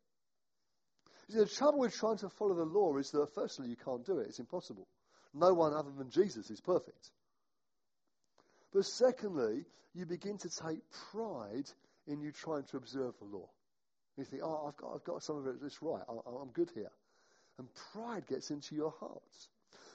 See, 1.30 1.38
the 1.38 1.46
trouble 1.46 1.80
with 1.80 1.94
trying 1.94 2.18
to 2.18 2.28
follow 2.30 2.54
the 2.54 2.64
law 2.64 2.96
is 2.96 3.10
that, 3.10 3.34
firstly, 3.34 3.68
you 3.68 3.76
can't 3.76 4.04
do 4.04 4.18
it. 4.18 4.28
It's 4.28 4.38
impossible. 4.38 4.88
No 5.34 5.54
one 5.54 5.72
other 5.74 5.90
than 5.96 6.10
Jesus 6.10 6.50
is 6.50 6.60
perfect. 6.60 7.10
But 8.72 8.84
secondly, 8.84 9.64
you 9.94 10.06
begin 10.06 10.38
to 10.38 10.48
take 10.48 10.80
pride 11.10 11.70
in 12.06 12.20
you 12.20 12.32
trying 12.32 12.64
to 12.64 12.76
observe 12.76 13.14
the 13.18 13.24
law. 13.24 13.48
You 14.16 14.24
think, 14.24 14.42
oh, 14.44 14.66
I've 14.68 14.76
got, 14.76 14.94
I've 14.94 15.04
got 15.04 15.22
some 15.22 15.36
of 15.36 15.46
it 15.46 15.60
that's 15.62 15.80
right. 15.80 16.02
I, 16.08 16.12
I'm 16.12 16.50
good 16.52 16.70
here. 16.74 16.90
And 17.58 17.68
pride 17.92 18.26
gets 18.26 18.50
into 18.50 18.74
your 18.74 18.94
hearts 19.00 19.48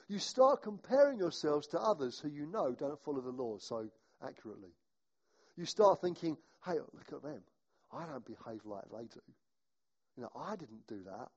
you 0.08 0.18
start 0.18 0.62
comparing 0.62 1.18
yourselves 1.18 1.66
to 1.68 1.78
others 1.80 2.18
who 2.18 2.28
you 2.28 2.46
know 2.46 2.74
don't 2.74 3.02
follow 3.04 3.20
the 3.20 3.30
law 3.30 3.56
so 3.58 3.88
accurately. 4.22 4.70
You 5.56 5.64
start 5.64 6.00
thinking, 6.00 6.36
hey, 6.64 6.74
look 6.74 7.12
at 7.12 7.22
them. 7.22 7.40
I 7.92 8.04
don't 8.06 8.24
behave 8.24 8.60
like 8.64 8.84
they 8.90 9.04
do. 9.04 9.20
You 10.16 10.22
know, 10.24 10.30
I 10.36 10.56
didn't 10.56 10.86
do 10.88 11.02
that 11.04 11.28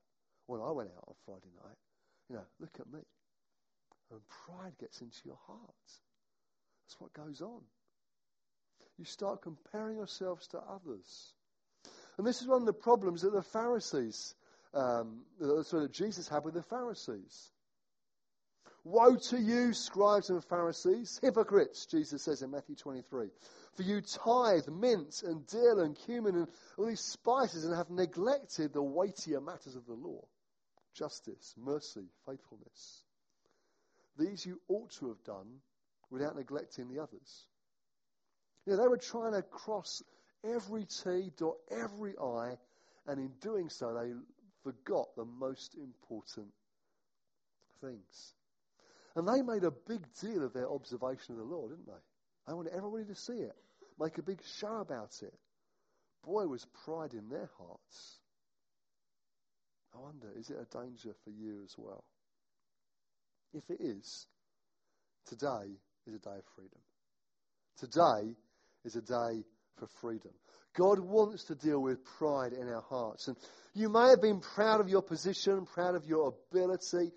when 0.47 0.61
I 0.61 0.71
went 0.71 0.89
out 0.95 1.03
on 1.07 1.15
Friday 1.25 1.53
night. 1.63 1.77
You 2.29 2.35
know, 2.37 2.45
look 2.59 2.75
at 2.79 2.91
me. 2.91 2.99
And 4.11 4.19
pride 4.45 4.73
gets 4.79 5.01
into 5.01 5.17
your 5.25 5.39
heart. 5.47 5.59
That's 6.87 7.01
what 7.01 7.13
goes 7.13 7.41
on. 7.41 7.61
You 8.97 9.03
start 9.03 9.41
comparing 9.41 9.97
yourselves 9.97 10.47
to 10.47 10.59
others. 10.59 11.33
And 12.17 12.25
this 12.25 12.41
is 12.41 12.47
one 12.47 12.61
of 12.61 12.65
the 12.65 12.73
problems 12.73 13.21
that 13.21 13.33
the 13.33 13.43
Pharisees, 13.43 14.35
um, 14.73 15.23
that 15.39 15.89
Jesus 15.91 16.29
had 16.29 16.45
with 16.45 16.53
the 16.53 16.63
Pharisees. 16.63 17.51
Woe 18.85 19.17
to 19.17 19.37
you, 19.37 19.73
scribes 19.73 20.29
and 20.29 20.41
Pharisees, 20.45 21.19
hypocrites, 21.21 21.87
Jesus 21.87 22.23
says 22.23 22.41
in 22.41 22.51
Matthew 22.51 22.75
23. 22.75 23.27
For 23.75 23.83
you 23.83 23.99
tithe 23.99 24.69
mint 24.69 25.23
and 25.23 25.45
dill 25.45 25.81
and 25.81 25.93
cumin 25.93 26.35
and 26.35 26.47
all 26.77 26.85
these 26.85 27.01
spices 27.01 27.65
and 27.65 27.75
have 27.75 27.89
neglected 27.89 28.71
the 28.71 28.81
weightier 28.81 29.41
matters 29.41 29.75
of 29.75 29.85
the 29.85 29.93
law 29.93 30.23
justice, 30.93 31.53
mercy, 31.57 32.07
faithfulness. 32.25 33.03
These 34.17 34.47
you 34.47 34.59
ought 34.67 34.89
to 34.93 35.09
have 35.09 35.23
done 35.23 35.59
without 36.09 36.35
neglecting 36.35 36.87
the 36.87 37.01
others. 37.01 37.45
You 38.65 38.73
know, 38.73 38.81
they 38.81 38.87
were 38.87 38.97
trying 38.97 39.33
to 39.33 39.41
cross 39.41 40.03
every 40.43 40.85
T, 40.85 41.31
dot 41.37 41.55
every 41.71 42.13
I, 42.17 42.57
and 43.07 43.19
in 43.19 43.31
doing 43.41 43.69
so, 43.69 43.93
they 43.93 44.13
forgot 44.63 45.15
the 45.15 45.25
most 45.25 45.75
important 45.75 46.53
things. 47.81 48.33
And 49.15 49.27
they 49.27 49.41
made 49.41 49.63
a 49.63 49.71
big 49.71 50.01
deal 50.21 50.43
of 50.43 50.53
their 50.53 50.69
observation 50.69 51.33
of 51.33 51.37
the 51.37 51.43
law, 51.43 51.67
didn't 51.67 51.87
they? 51.87 52.03
They 52.47 52.53
wanted 52.53 52.73
everybody 52.73 53.05
to 53.05 53.15
see 53.15 53.39
it, 53.39 53.55
make 53.99 54.17
a 54.17 54.21
big 54.21 54.41
show 54.59 54.77
about 54.77 55.15
it. 55.21 55.33
Boy, 56.23 56.45
was 56.47 56.65
pride 56.85 57.13
in 57.13 57.29
their 57.29 57.49
hearts. 57.57 58.19
I 59.95 59.99
wonder, 59.99 60.27
is 60.37 60.49
it 60.49 60.57
a 60.59 60.77
danger 60.77 61.15
for 61.23 61.31
you 61.31 61.61
as 61.63 61.73
well? 61.77 62.03
If 63.53 63.69
it 63.69 63.81
is, 63.81 64.27
today 65.25 65.79
is 66.07 66.15
a 66.15 66.19
day 66.19 66.37
of 66.37 66.45
freedom. 66.55 66.79
Today 67.79 68.35
is 68.85 68.95
a 68.95 69.01
day 69.01 69.43
for 69.77 69.87
freedom. 70.01 70.31
God 70.75 70.99
wants 70.99 71.45
to 71.45 71.55
deal 71.55 71.81
with 71.81 72.03
pride 72.17 72.53
in 72.53 72.67
our 72.67 72.83
hearts. 72.89 73.27
And 73.27 73.37
you 73.73 73.89
may 73.89 74.09
have 74.09 74.21
been 74.21 74.39
proud 74.39 74.79
of 74.79 74.89
your 74.89 75.01
position, 75.01 75.65
proud 75.65 75.95
of 75.95 76.05
your 76.05 76.33
ability, 76.51 77.11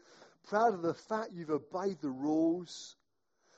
proud 0.49 0.75
of 0.75 0.83
the 0.83 0.95
fact 0.95 1.31
you've 1.35 1.51
obeyed 1.51 1.99
the 2.01 2.11
rules. 2.11 2.97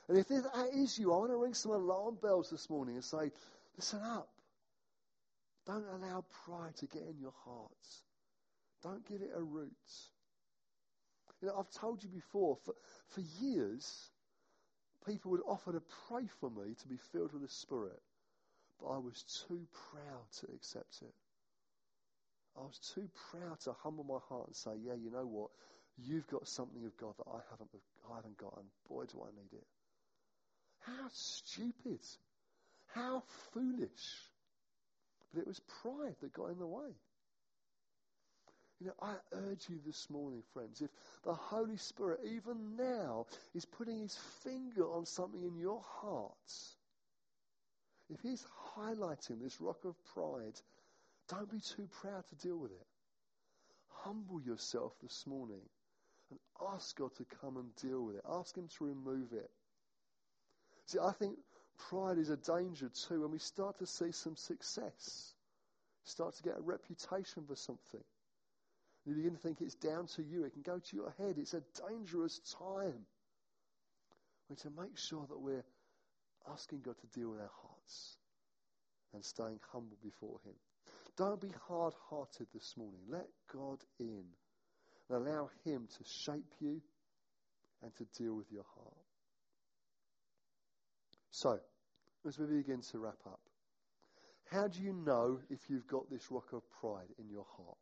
And 0.09 0.19
if 0.19 0.29
that 0.29 0.69
is 0.75 0.99
you, 0.99 1.13
I 1.13 1.17
want 1.17 1.31
to 1.31 1.37
ring 1.37 1.55
some 1.55 1.73
alarm 1.73 2.19
bells 2.21 2.51
this 2.51 2.69
morning 2.69 2.97
and 2.97 3.05
say, 3.05 3.31
listen 3.77 4.01
up. 4.03 4.29
Don't 5.67 5.87
allow 5.87 6.25
pride 6.45 6.77
to 6.79 6.87
get 6.87 7.03
in 7.03 7.19
your 7.21 7.35
hearts. 7.45 8.03
Don't 8.83 9.07
give 9.09 9.23
it 9.23 9.31
a 9.35 9.43
root. 9.43 9.71
You 11.41 11.49
know, 11.49 11.55
I've 11.59 11.81
told 11.81 12.03
you 12.03 12.09
before, 12.09 12.57
for, 12.65 12.75
for 13.09 13.21
years, 13.41 14.11
people 15.07 15.31
would 15.33 15.43
offer 15.47 15.73
to 15.73 15.83
pray 16.09 16.25
for 16.41 16.51
me 16.51 16.75
to 16.81 16.89
be 16.89 16.99
filled 17.13 17.33
with 17.33 17.43
the 17.43 17.49
Spirit, 17.49 18.01
but 18.81 18.89
I 18.89 18.99
was 18.99 19.25
too 19.49 19.67
proud 19.91 20.25
to 20.41 20.47
accept 20.55 21.03
it. 21.03 21.15
I 22.57 22.63
was 22.63 22.79
too 22.95 23.09
proud 23.31 23.61
to 23.61 23.73
humble 23.83 24.05
my 24.05 24.19
heart 24.29 24.49
and 24.49 24.57
say, 24.57 24.73
yeah, 24.85 24.95
you 24.95 25.11
know 25.11 25.27
what? 25.27 25.51
You've 25.99 26.27
got 26.27 26.49
something 26.49 26.85
of 26.85 26.97
God 26.97 27.15
that 27.19 27.29
I 27.29 27.41
haven't, 27.51 27.71
I 28.11 28.17
haven't 28.17 28.37
got, 28.39 28.55
and 28.57 28.67
boy, 28.89 29.05
do 29.05 29.23
I 29.23 29.31
need 29.35 29.53
it. 29.53 29.67
How 30.81 31.09
stupid. 31.13 32.01
How 32.95 33.23
foolish. 33.53 34.31
But 35.33 35.43
it 35.43 35.47
was 35.47 35.61
pride 35.83 36.17
that 36.21 36.33
got 36.33 36.51
in 36.51 36.59
the 36.59 36.67
way. 36.67 36.91
You 38.83 38.89
know, 38.89 38.95
I 39.01 39.15
urge 39.49 39.69
you 39.69 39.79
this 39.87 40.11
morning, 40.11 40.43
friends, 40.53 40.81
if 40.81 40.91
the 41.23 41.33
Holy 41.33 41.77
Spirit, 41.77 42.19
even 42.25 42.75
now, 42.77 43.27
is 43.55 43.65
putting 43.65 44.01
his 44.01 44.17
finger 44.43 44.83
on 44.83 45.07
something 45.07 45.45
in 45.45 45.57
your 45.57 45.81
hearts, 46.01 46.75
if 48.13 48.19
he's 48.23 48.45
highlighting 48.77 49.41
this 49.41 49.61
rock 49.61 49.85
of 49.85 49.95
pride, 50.13 50.61
don't 51.29 51.49
be 51.49 51.61
too 51.61 51.89
proud 52.01 52.25
to 52.27 52.35
deal 52.35 52.59
with 52.59 52.73
it. 52.73 52.87
Humble 53.89 54.43
yourself 54.43 54.95
this 55.01 55.29
morning 55.29 55.63
and 56.31 56.41
ask 56.75 56.97
God 56.97 57.15
to 57.19 57.27
come 57.41 57.59
and 57.59 57.77
deal 57.77 58.05
with 58.05 58.17
it. 58.17 58.25
Ask 58.29 58.57
him 58.57 58.67
to 58.79 58.85
remove 58.85 59.33
it. 59.33 59.51
See, 60.87 60.99
I 60.99 61.13
think 61.13 61.39
pride 61.79 62.19
is 62.19 62.31
a 62.31 62.37
danger 62.37 62.91
too 63.07 63.21
when 63.21 63.31
we 63.31 63.39
start 63.39 63.79
to 63.79 63.87
see 63.87 64.11
some 64.11 64.35
success, 64.35 65.35
start 66.03 66.35
to 66.35 66.43
get 66.43 66.59
a 66.59 66.63
reputation 66.63 67.45
for 67.47 67.55
something. 67.55 68.03
You 69.05 69.15
begin 69.15 69.33
to 69.33 69.39
think 69.39 69.61
it's 69.61 69.75
down 69.75 70.07
to 70.17 70.23
you. 70.23 70.45
It 70.45 70.53
can 70.53 70.63
go 70.63 70.79
to 70.79 70.97
your 70.97 71.13
head. 71.19 71.37
It's 71.39 71.55
a 71.55 71.63
dangerous 71.89 72.41
time. 72.59 73.05
We 74.49 74.55
need 74.55 74.59
to 74.59 74.71
make 74.71 74.97
sure 74.97 75.27
that 75.29 75.41
we're 75.41 75.65
asking 76.51 76.83
God 76.83 76.97
to 77.01 77.19
deal 77.19 77.31
with 77.31 77.41
our 77.41 77.51
hearts 77.63 78.17
and 79.13 79.25
staying 79.25 79.59
humble 79.73 79.99
before 80.03 80.39
Him. 80.45 80.55
Don't 81.17 81.41
be 81.41 81.53
hard 81.69 81.95
hearted 82.09 82.47
this 82.55 82.75
morning. 82.77 83.01
Let 83.09 83.27
God 83.53 83.79
in 83.99 84.25
and 85.09 85.27
allow 85.27 85.51
Him 85.65 85.89
to 85.99 86.05
shape 86.05 86.53
you 86.61 86.81
and 87.83 87.93
to 87.97 88.07
deal 88.17 88.35
with 88.35 88.51
your 88.53 88.65
heart. 88.75 88.97
So, 91.31 91.59
as 92.27 92.39
we 92.39 92.47
begin 92.47 92.83
to 92.93 92.99
wrap 92.99 93.19
up, 93.27 93.41
how 94.51 94.69
do 94.69 94.81
you 94.81 94.93
know 94.93 95.41
if 95.51 95.69
you've 95.69 95.87
got 95.87 96.09
this 96.11 96.31
rock 96.31 96.53
of 96.53 96.63
pride 96.81 97.09
in 97.19 97.29
your 97.29 97.47
heart? 97.57 97.79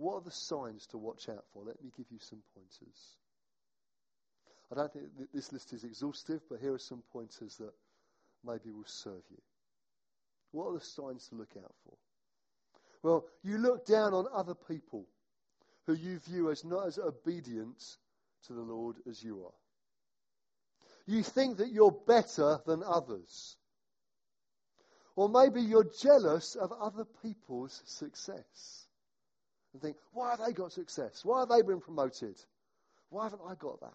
What 0.00 0.14
are 0.14 0.22
the 0.22 0.30
signs 0.30 0.86
to 0.86 0.98
watch 0.98 1.28
out 1.28 1.44
for? 1.52 1.62
Let 1.62 1.84
me 1.84 1.90
give 1.94 2.06
you 2.10 2.18
some 2.20 2.42
pointers. 2.54 3.18
I 4.72 4.76
don't 4.76 4.90
think 4.90 5.04
this 5.34 5.52
list 5.52 5.74
is 5.74 5.84
exhaustive, 5.84 6.40
but 6.48 6.58
here 6.58 6.72
are 6.72 6.78
some 6.78 7.02
pointers 7.12 7.56
that 7.58 7.74
maybe 8.42 8.70
will 8.70 8.86
serve 8.86 9.22
you. 9.30 9.36
What 10.52 10.68
are 10.68 10.78
the 10.78 10.84
signs 10.84 11.28
to 11.28 11.34
look 11.34 11.50
out 11.62 11.74
for? 11.84 11.92
Well, 13.02 13.26
you 13.42 13.58
look 13.58 13.84
down 13.84 14.14
on 14.14 14.24
other 14.32 14.54
people 14.54 15.04
who 15.86 15.92
you 15.92 16.18
view 16.20 16.50
as 16.50 16.64
not 16.64 16.86
as 16.86 16.98
obedient 16.98 17.98
to 18.46 18.54
the 18.54 18.62
Lord 18.62 18.96
as 19.06 19.22
you 19.22 19.44
are. 19.44 19.52
You 21.04 21.22
think 21.22 21.58
that 21.58 21.72
you're 21.72 21.94
better 22.06 22.58
than 22.64 22.82
others. 22.82 23.58
Or 25.14 25.28
maybe 25.28 25.60
you're 25.60 25.92
jealous 26.00 26.54
of 26.54 26.72
other 26.72 27.04
people's 27.22 27.82
success 27.84 28.86
and 29.72 29.82
think, 29.82 29.96
why 30.12 30.30
have 30.30 30.40
they 30.44 30.52
got 30.52 30.72
success? 30.72 31.24
Why 31.24 31.40
have 31.40 31.48
they 31.48 31.62
been 31.62 31.80
promoted? 31.80 32.36
Why 33.08 33.24
haven't 33.24 33.42
I 33.46 33.54
got 33.54 33.80
that? 33.80 33.94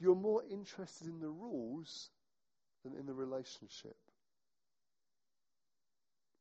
You're 0.00 0.14
more 0.14 0.42
interested 0.50 1.06
in 1.06 1.20
the 1.20 1.28
rules 1.28 2.10
than 2.84 2.94
in 2.94 3.06
the 3.06 3.14
relationship. 3.14 3.96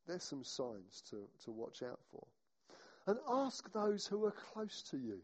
There's 0.07 0.23
some 0.23 0.43
signs 0.43 1.01
to, 1.09 1.27
to 1.45 1.51
watch 1.51 1.81
out 1.81 1.99
for. 2.11 2.25
And 3.07 3.17
ask 3.29 3.71
those 3.71 4.05
who 4.05 4.25
are 4.25 4.33
close 4.53 4.81
to 4.91 4.97
you 4.97 5.19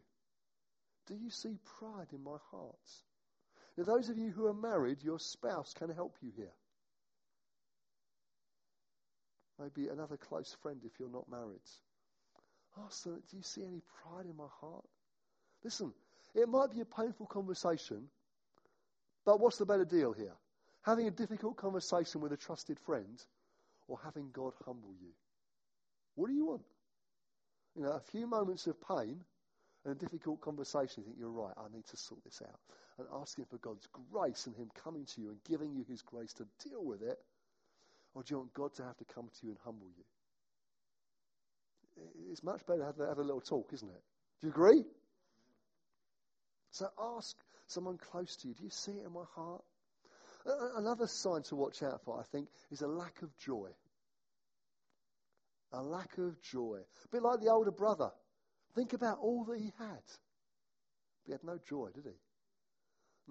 Do 1.06 1.14
you 1.16 1.30
see 1.30 1.58
pride 1.78 2.08
in 2.12 2.22
my 2.22 2.36
heart? 2.50 2.76
Now, 3.76 3.84
those 3.84 4.08
of 4.08 4.18
you 4.18 4.30
who 4.30 4.46
are 4.46 4.54
married, 4.54 5.02
your 5.02 5.18
spouse 5.18 5.72
can 5.72 5.90
help 5.90 6.16
you 6.20 6.30
here. 6.36 6.52
Maybe 9.60 9.88
another 9.88 10.16
close 10.16 10.56
friend 10.62 10.80
if 10.84 10.92
you're 10.98 11.10
not 11.10 11.28
married. 11.30 11.60
Oh, 12.78 12.84
Ask 12.86 13.04
them, 13.04 13.22
do 13.30 13.36
you 13.36 13.42
see 13.42 13.62
any 13.62 13.82
pride 14.02 14.26
in 14.26 14.36
my 14.36 14.48
heart? 14.60 14.86
Listen, 15.62 15.92
it 16.34 16.48
might 16.48 16.70
be 16.70 16.80
a 16.80 16.84
painful 16.84 17.26
conversation, 17.26 18.08
but 19.26 19.38
what's 19.38 19.58
the 19.58 19.66
better 19.66 19.84
deal 19.84 20.12
here? 20.12 20.32
Having 20.82 21.08
a 21.08 21.10
difficult 21.10 21.56
conversation 21.56 22.22
with 22.22 22.32
a 22.32 22.36
trusted 22.36 22.78
friend 22.80 23.22
or 23.86 23.98
having 24.02 24.30
God 24.32 24.52
humble 24.64 24.94
you? 24.98 25.10
What 26.14 26.28
do 26.28 26.34
you 26.34 26.46
want? 26.46 26.62
You 27.76 27.82
know, 27.82 27.90
a 27.90 28.00
few 28.00 28.26
moments 28.26 28.66
of 28.66 28.76
pain 28.88 29.20
and 29.84 29.94
a 29.94 29.98
difficult 29.98 30.40
conversation, 30.40 31.02
you 31.02 31.04
think, 31.04 31.16
you're 31.18 31.30
right, 31.30 31.54
I 31.56 31.74
need 31.74 31.84
to 31.86 31.96
sort 31.96 32.22
this 32.24 32.40
out. 32.42 32.60
And 32.98 33.06
asking 33.20 33.46
for 33.46 33.58
God's 33.58 33.86
grace 34.10 34.46
and 34.46 34.56
Him 34.56 34.70
coming 34.82 35.04
to 35.14 35.20
you 35.20 35.30
and 35.30 35.38
giving 35.48 35.74
you 35.74 35.84
His 35.88 36.02
grace 36.02 36.32
to 36.34 36.46
deal 36.66 36.84
with 36.84 37.02
it 37.02 37.18
or 38.14 38.22
do 38.22 38.34
you 38.34 38.38
want 38.38 38.54
God 38.54 38.74
to 38.74 38.84
have 38.84 38.96
to 38.98 39.04
come 39.04 39.28
to 39.28 39.46
you 39.46 39.50
and 39.50 39.58
humble 39.64 39.88
you? 39.96 40.04
It's 42.30 42.42
much 42.42 42.64
better 42.66 42.80
to 42.80 42.86
have, 42.86 42.96
have 42.96 43.18
a 43.18 43.22
little 43.22 43.40
talk, 43.40 43.72
isn't 43.72 43.88
it? 43.88 44.02
Do 44.40 44.46
you 44.46 44.50
agree? 44.50 44.84
So 46.70 46.86
ask 47.16 47.36
someone 47.66 47.98
close 47.98 48.36
to 48.36 48.48
you, 48.48 48.54
do 48.54 48.64
you 48.64 48.70
see 48.70 48.92
it 48.92 49.06
in 49.06 49.12
my 49.12 49.24
heart? 49.34 49.62
Another 50.76 51.06
sign 51.06 51.42
to 51.44 51.56
watch 51.56 51.82
out 51.82 52.00
for, 52.04 52.18
I 52.18 52.22
think, 52.32 52.48
is 52.70 52.80
a 52.80 52.86
lack 52.86 53.22
of 53.22 53.36
joy. 53.36 53.68
A 55.72 55.82
lack 55.82 56.16
of 56.18 56.40
joy. 56.40 56.78
A 56.78 57.08
bit 57.12 57.22
like 57.22 57.40
the 57.40 57.50
older 57.50 57.70
brother. 57.70 58.10
Think 58.74 58.92
about 58.92 59.18
all 59.20 59.44
that 59.44 59.58
he 59.58 59.72
had. 59.78 60.02
But 61.22 61.26
he 61.26 61.32
had 61.32 61.44
no 61.44 61.58
joy, 61.68 61.90
did 61.94 62.04
he? 62.04 62.16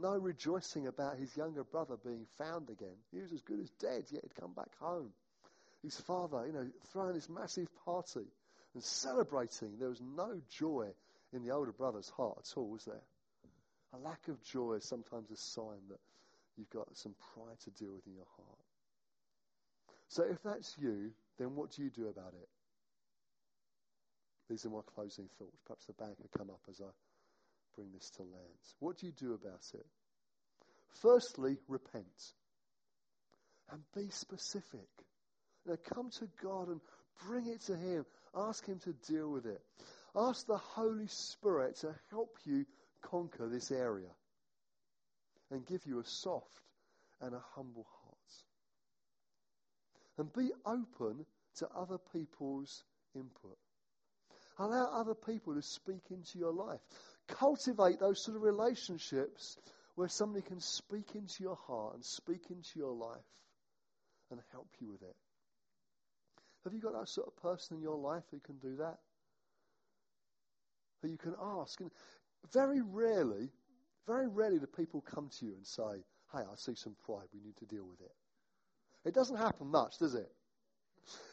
No 0.02 0.12
rejoicing 0.18 0.88
about 0.88 1.18
his 1.18 1.36
younger 1.36 1.64
brother 1.64 1.96
being 2.04 2.26
found 2.38 2.70
again. 2.70 2.96
He 3.12 3.20
was 3.20 3.32
as 3.32 3.42
good 3.42 3.60
as 3.60 3.70
dead, 3.80 4.06
yet 4.10 4.24
he'd 4.24 4.40
come 4.40 4.54
back 4.54 4.78
home. 4.80 5.12
His 5.84 6.00
father, 6.02 6.46
you 6.46 6.54
know, 6.54 6.68
throwing 6.92 7.14
this 7.14 7.30
massive 7.30 7.68
party 7.86 8.26
and 8.74 8.84
celebrating. 8.84 9.78
There 9.80 9.90
was 9.90 10.02
no 10.02 10.42
joy 10.50 10.90
in 11.34 11.44
the 11.44 11.52
older 11.52 11.72
brother's 11.72 12.10
heart 12.10 12.38
at 12.40 12.58
all, 12.58 12.70
was 12.70 12.86
there? 12.86 13.04
A 13.94 13.98
lack 13.98 14.28
of 14.28 14.44
joy 14.44 14.74
is 14.74 14.86
sometimes 14.86 15.32
a 15.32 15.38
sign 15.38 15.82
that 15.90 16.00
you've 16.58 16.70
got 16.70 16.96
some 16.96 17.16
pride 17.34 17.60
to 17.64 17.72
deal 17.72 17.94
with 17.94 18.06
in 18.06 18.14
your 18.16 18.28
heart. 18.36 18.60
So 20.10 20.24
if 20.24 20.42
that's 20.44 20.76
you, 20.78 21.12
then 21.38 21.56
what 21.56 21.72
do 21.72 21.84
you 21.84 21.90
do 21.90 22.08
about 22.08 22.34
it? 22.34 22.50
These 24.50 24.66
are 24.66 24.70
my 24.70 24.82
closing 24.96 25.30
thoughts. 25.38 25.58
Perhaps 25.66 25.86
the 25.86 25.94
band 25.94 26.16
could 26.18 26.32
come 26.38 26.50
up 26.50 26.62
as 26.70 26.82
I 26.82 26.90
bring 27.80 27.92
this 27.94 28.10
to 28.10 28.24
land. 28.24 28.60
What 28.80 28.98
do 28.98 29.06
you 29.06 29.14
do 29.14 29.34
about 29.34 29.64
it? 29.74 29.86
Firstly, 31.02 31.58
repent. 31.70 32.34
And 33.72 33.82
be 33.96 34.10
specific. 34.10 34.90
Now 35.66 35.76
come 35.94 36.10
to 36.20 36.28
God 36.44 36.68
and 36.68 36.82
bring 37.26 37.48
it 37.48 37.62
to 37.68 37.78
Him. 37.78 38.06
Ask 38.36 38.66
Him 38.66 38.80
to 38.80 38.94
deal 39.08 39.32
with 39.32 39.46
it. 39.46 39.62
Ask 40.16 40.46
the 40.46 40.58
Holy 40.58 41.08
Spirit 41.08 41.78
to 41.78 41.96
help 42.10 42.36
you 42.44 42.66
conquer 43.02 43.48
this 43.48 43.72
area 43.72 44.10
and 45.52 45.66
give 45.66 45.86
you 45.86 46.00
a 46.00 46.06
soft 46.06 46.62
and 47.22 47.34
a 47.34 47.42
humble 47.56 47.88
heart. 48.04 48.18
And 50.18 50.34
be 50.34 50.52
open 50.66 51.26
to 51.60 51.70
other 51.78 51.98
people's 52.12 52.84
input. 53.16 53.58
Allow 54.58 54.90
other 54.92 55.16
people 55.16 55.54
to 55.54 55.62
speak 55.62 56.02
into 56.12 56.38
your 56.38 56.52
life. 56.52 56.82
Cultivate 57.38 58.00
those 58.00 58.24
sort 58.24 58.38
of 58.38 58.44
relationships 58.44 59.58
where 59.96 60.08
somebody 60.08 60.42
can 60.42 60.60
speak 60.60 61.16
into 61.16 61.44
your 61.44 61.58
heart 61.68 61.96
and 61.96 62.04
speak 62.06 62.50
into 62.50 62.80
your 62.80 62.94
life 62.94 63.20
and 64.32 64.40
help 64.52 64.70
you 64.80 64.88
with 64.90 65.02
it. 65.02 65.16
Have 66.64 66.74
you 66.74 66.80
got 66.80 66.94
that 66.94 67.08
sort 67.08 67.28
of 67.28 67.36
person 67.42 67.78
in 67.78 67.84
your 67.84 67.98
life 67.98 68.24
who 68.32 68.40
can 68.40 68.58
do 68.58 68.78
that? 68.78 68.98
Who 71.02 71.10
you 71.10 71.18
can 71.18 71.36
ask? 71.42 71.80
And 71.80 71.92
very 72.54 72.82
rarely, 72.82 73.50
very 74.08 74.28
rarely 74.28 74.60
do 74.60 74.66
people 74.68 75.02
come 75.02 75.30
to 75.40 75.46
you 75.46 75.54
and 75.54 75.66
say, 75.66 76.04
Hey, 76.34 76.40
I 76.40 76.56
see 76.56 76.76
some 76.76 76.96
pride. 77.06 77.28
We 77.34 77.42
need 77.42 77.58
to 77.58 77.66
deal 77.66 77.86
with 77.86 78.02
it. 78.02 78.12
It 79.06 79.14
doesn't 79.14 79.38
happen 79.38 79.68
much, 79.68 79.98
does 79.98 80.14
it? 80.14 80.30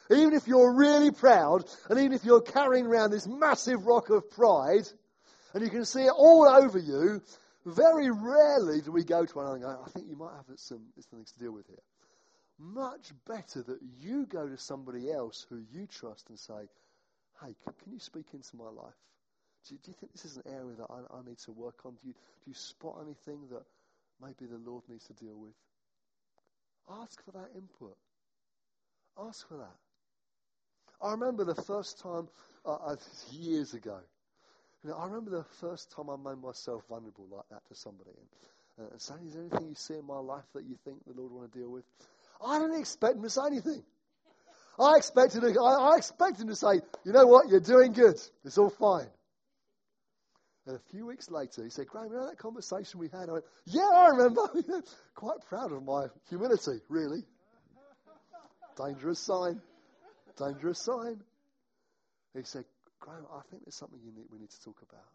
Even 0.09 0.33
if 0.33 0.47
you're 0.47 0.73
really 0.73 1.11
proud, 1.11 1.65
and 1.89 1.99
even 1.99 2.13
if 2.13 2.23
you're 2.23 2.41
carrying 2.41 2.87
around 2.87 3.11
this 3.11 3.27
massive 3.27 3.85
rock 3.85 4.09
of 4.09 4.29
pride, 4.31 4.87
and 5.57 5.65
you 5.65 5.71
can 5.71 5.85
see 5.85 6.03
it 6.03 6.13
all 6.15 6.47
over 6.47 6.77
you, 6.77 7.19
very 7.65 8.11
rarely 8.11 8.79
do 8.79 8.91
we 8.91 9.03
go 9.03 9.25
to 9.25 9.33
one 9.33 9.47
another 9.47 9.55
and 9.55 9.63
go, 9.63 9.83
I 9.83 9.89
think 9.89 10.07
you 10.07 10.15
might 10.15 10.35
have 10.35 10.45
some, 10.57 10.81
some 10.99 11.17
things 11.17 11.31
to 11.31 11.39
deal 11.39 11.51
with 11.51 11.65
here. 11.65 11.81
Much 12.59 13.11
better 13.27 13.63
that 13.63 13.79
you 13.99 14.27
go 14.27 14.47
to 14.47 14.55
somebody 14.55 15.11
else 15.11 15.47
who 15.49 15.63
you 15.71 15.87
trust 15.87 16.29
and 16.29 16.37
say, 16.37 16.69
Hey, 17.41 17.55
can 17.65 17.91
you 17.91 17.97
speak 17.97 18.27
into 18.35 18.55
my 18.55 18.69
life? 18.69 18.93
Do 19.67 19.73
you, 19.73 19.79
do 19.83 19.89
you 19.89 19.95
think 19.99 20.11
this 20.11 20.25
is 20.25 20.37
an 20.37 20.43
area 20.45 20.75
that 20.77 20.91
I, 20.91 21.17
I 21.17 21.27
need 21.27 21.39
to 21.39 21.51
work 21.51 21.87
on? 21.87 21.93
Do 21.93 22.07
you, 22.07 22.13
do 22.13 22.51
you 22.51 22.53
spot 22.53 22.99
anything 23.03 23.47
that 23.51 23.63
maybe 24.21 24.45
the 24.45 24.59
Lord 24.59 24.83
needs 24.87 25.07
to 25.07 25.13
deal 25.13 25.39
with? 25.39 25.55
Ask 27.01 27.25
for 27.25 27.31
that 27.31 27.49
input. 27.55 27.97
Ask 29.19 29.47
for 29.47 29.57
that. 29.57 29.75
I 31.01 31.13
remember 31.13 31.45
the 31.45 31.63
first 31.63 31.99
time, 31.99 32.27
uh, 32.63 32.95
years 33.31 33.73
ago, 33.73 34.01
you 34.83 34.89
know, 34.91 34.97
I 34.97 35.05
remember 35.05 35.31
the 35.31 35.45
first 35.59 35.91
time 35.91 36.09
I 36.09 36.15
made 36.15 36.41
myself 36.41 36.83
vulnerable 36.87 37.27
like 37.31 37.45
that 37.49 37.67
to 37.67 37.75
somebody 37.75 38.11
and, 38.77 38.87
uh, 38.87 38.91
and 38.91 39.01
saying, 39.01 39.27
Is 39.27 39.33
there 39.33 39.43
anything 39.43 39.69
you 39.69 39.75
see 39.75 39.95
in 39.95 40.05
my 40.05 40.19
life 40.19 40.45
that 40.53 40.65
you 40.65 40.77
think 40.85 40.97
the 41.05 41.19
Lord 41.19 41.31
want 41.31 41.51
to 41.51 41.59
deal 41.59 41.69
with? 41.69 41.83
I 42.45 42.59
didn't 42.59 42.79
expect 42.79 43.15
him 43.15 43.23
to 43.23 43.29
say 43.29 43.41
anything. 43.47 43.83
I 44.79 44.97
expected, 44.97 45.43
I, 45.43 45.63
I 45.63 45.97
expected 45.97 46.43
him 46.43 46.49
to 46.49 46.55
say, 46.55 46.81
You 47.03 47.11
know 47.11 47.25
what? 47.25 47.49
You're 47.49 47.59
doing 47.59 47.93
good. 47.93 48.15
It's 48.45 48.57
all 48.57 48.69
fine. 48.69 49.07
And 50.67 50.75
a 50.75 50.81
few 50.91 51.07
weeks 51.07 51.31
later, 51.31 51.63
he 51.63 51.69
said, 51.69 51.87
Graham, 51.87 52.11
you 52.11 52.17
know 52.17 52.27
that 52.27 52.37
conversation 52.37 52.99
we 52.99 53.07
had? 53.07 53.29
I 53.29 53.33
went, 53.33 53.45
Yeah, 53.65 53.89
I 53.91 54.09
remember. 54.09 54.41
Quite 55.15 55.39
proud 55.49 55.71
of 55.71 55.83
my 55.83 56.07
humility, 56.29 56.79
really. 56.89 57.23
Dangerous 58.77 59.19
sign. 59.19 59.59
Dangerous 60.37 60.79
sign. 60.79 61.21
He 62.35 62.43
said, 62.43 62.65
Graham, 62.99 63.25
I 63.31 63.41
think 63.49 63.63
there's 63.65 63.75
something 63.75 63.99
we 64.03 64.39
need 64.39 64.49
to 64.49 64.61
talk 64.61 64.81
about. 64.81 65.11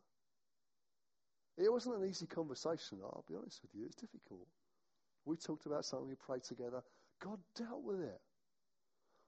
It 1.58 1.70
wasn't 1.70 1.96
an 2.02 2.08
easy 2.08 2.26
conversation, 2.26 2.98
I'll 3.02 3.24
be 3.28 3.34
honest 3.34 3.60
with 3.62 3.74
you. 3.74 3.84
It's 3.86 3.96
difficult. 3.96 4.46
We 5.24 5.36
talked 5.36 5.66
about 5.66 5.84
something, 5.84 6.08
we 6.08 6.14
prayed 6.14 6.44
together. 6.44 6.82
God 7.22 7.38
dealt 7.56 7.82
with 7.84 8.00
it. 8.00 8.20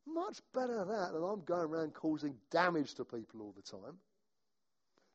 Much 0.06 0.40
better 0.52 0.84
that 0.84 1.12
than 1.12 1.22
I'm 1.22 1.44
going 1.44 1.68
around 1.68 1.94
causing 1.94 2.34
damage 2.50 2.94
to 2.94 3.04
people 3.04 3.40
all 3.42 3.54
the 3.56 3.62
time. 3.62 3.98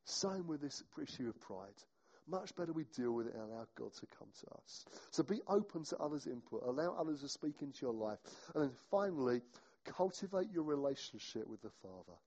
Same 0.05 0.47
with 0.47 0.61
this 0.61 0.83
issue 1.01 1.29
of 1.29 1.39
pride. 1.41 1.83
Much 2.27 2.55
better 2.55 2.73
we 2.73 2.85
deal 2.95 3.11
with 3.11 3.27
it 3.27 3.33
and 3.33 3.43
allow 3.43 3.67
God 3.75 3.91
to 3.93 4.05
come 4.17 4.29
to 4.41 4.47
us. 4.61 4.85
So 5.11 5.23
be 5.23 5.41
open 5.47 5.83
to 5.85 5.97
others' 5.97 6.27
input. 6.27 6.63
Allow 6.63 6.95
others 6.99 7.21
to 7.21 7.29
speak 7.29 7.61
into 7.61 7.79
your 7.81 7.93
life. 7.93 8.19
And 8.53 8.63
then 8.63 8.71
finally, 8.91 9.41
cultivate 9.85 10.51
your 10.51 10.63
relationship 10.63 11.47
with 11.47 11.61
the 11.61 11.71
Father. 11.81 12.17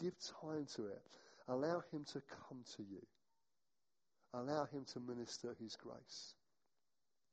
Give 0.00 0.14
time 0.40 0.66
to 0.76 0.86
it. 0.86 1.02
Allow 1.48 1.82
Him 1.92 2.04
to 2.12 2.22
come 2.48 2.64
to 2.76 2.82
you. 2.82 3.02
Allow 4.34 4.66
Him 4.66 4.84
to 4.92 5.00
minister 5.00 5.54
His 5.60 5.76
grace. 5.76 6.34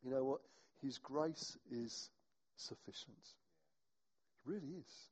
You 0.04 0.12
know 0.12 0.24
what? 0.24 0.41
His 0.82 0.98
grace 0.98 1.58
is 1.72 2.10
sufficient. 2.56 3.17
It 3.17 4.50
really 4.50 4.67
is. 4.67 5.10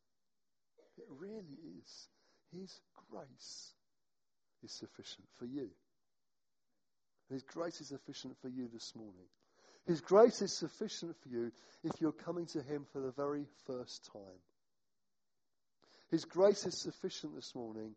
It 0.98 1.06
really 1.10 1.58
is. 1.80 2.08
His 2.52 2.80
grace 3.10 3.74
is 4.64 4.72
sufficient 4.72 5.28
for 5.38 5.46
you. 5.46 5.70
His 7.30 7.44
grace 7.44 7.82
is 7.82 7.90
sufficient 7.90 8.38
for 8.42 8.48
you 8.48 8.70
this 8.72 8.94
morning. 8.96 9.28
His 9.86 10.02
grace 10.02 10.42
is 10.42 10.58
sufficient 10.58 11.16
for 11.22 11.30
you 11.30 11.52
if 11.84 11.92
you're 12.00 12.12
coming 12.12 12.46
to 12.48 12.62
Him 12.62 12.86
for 12.92 13.02
the 13.02 13.12
very 13.12 13.46
first 13.66 14.10
time. 14.12 14.40
His 16.10 16.26
grace 16.26 16.65
is 16.65 16.78
sufficient 16.78 17.36
this 17.36 17.54
morning 17.54 17.96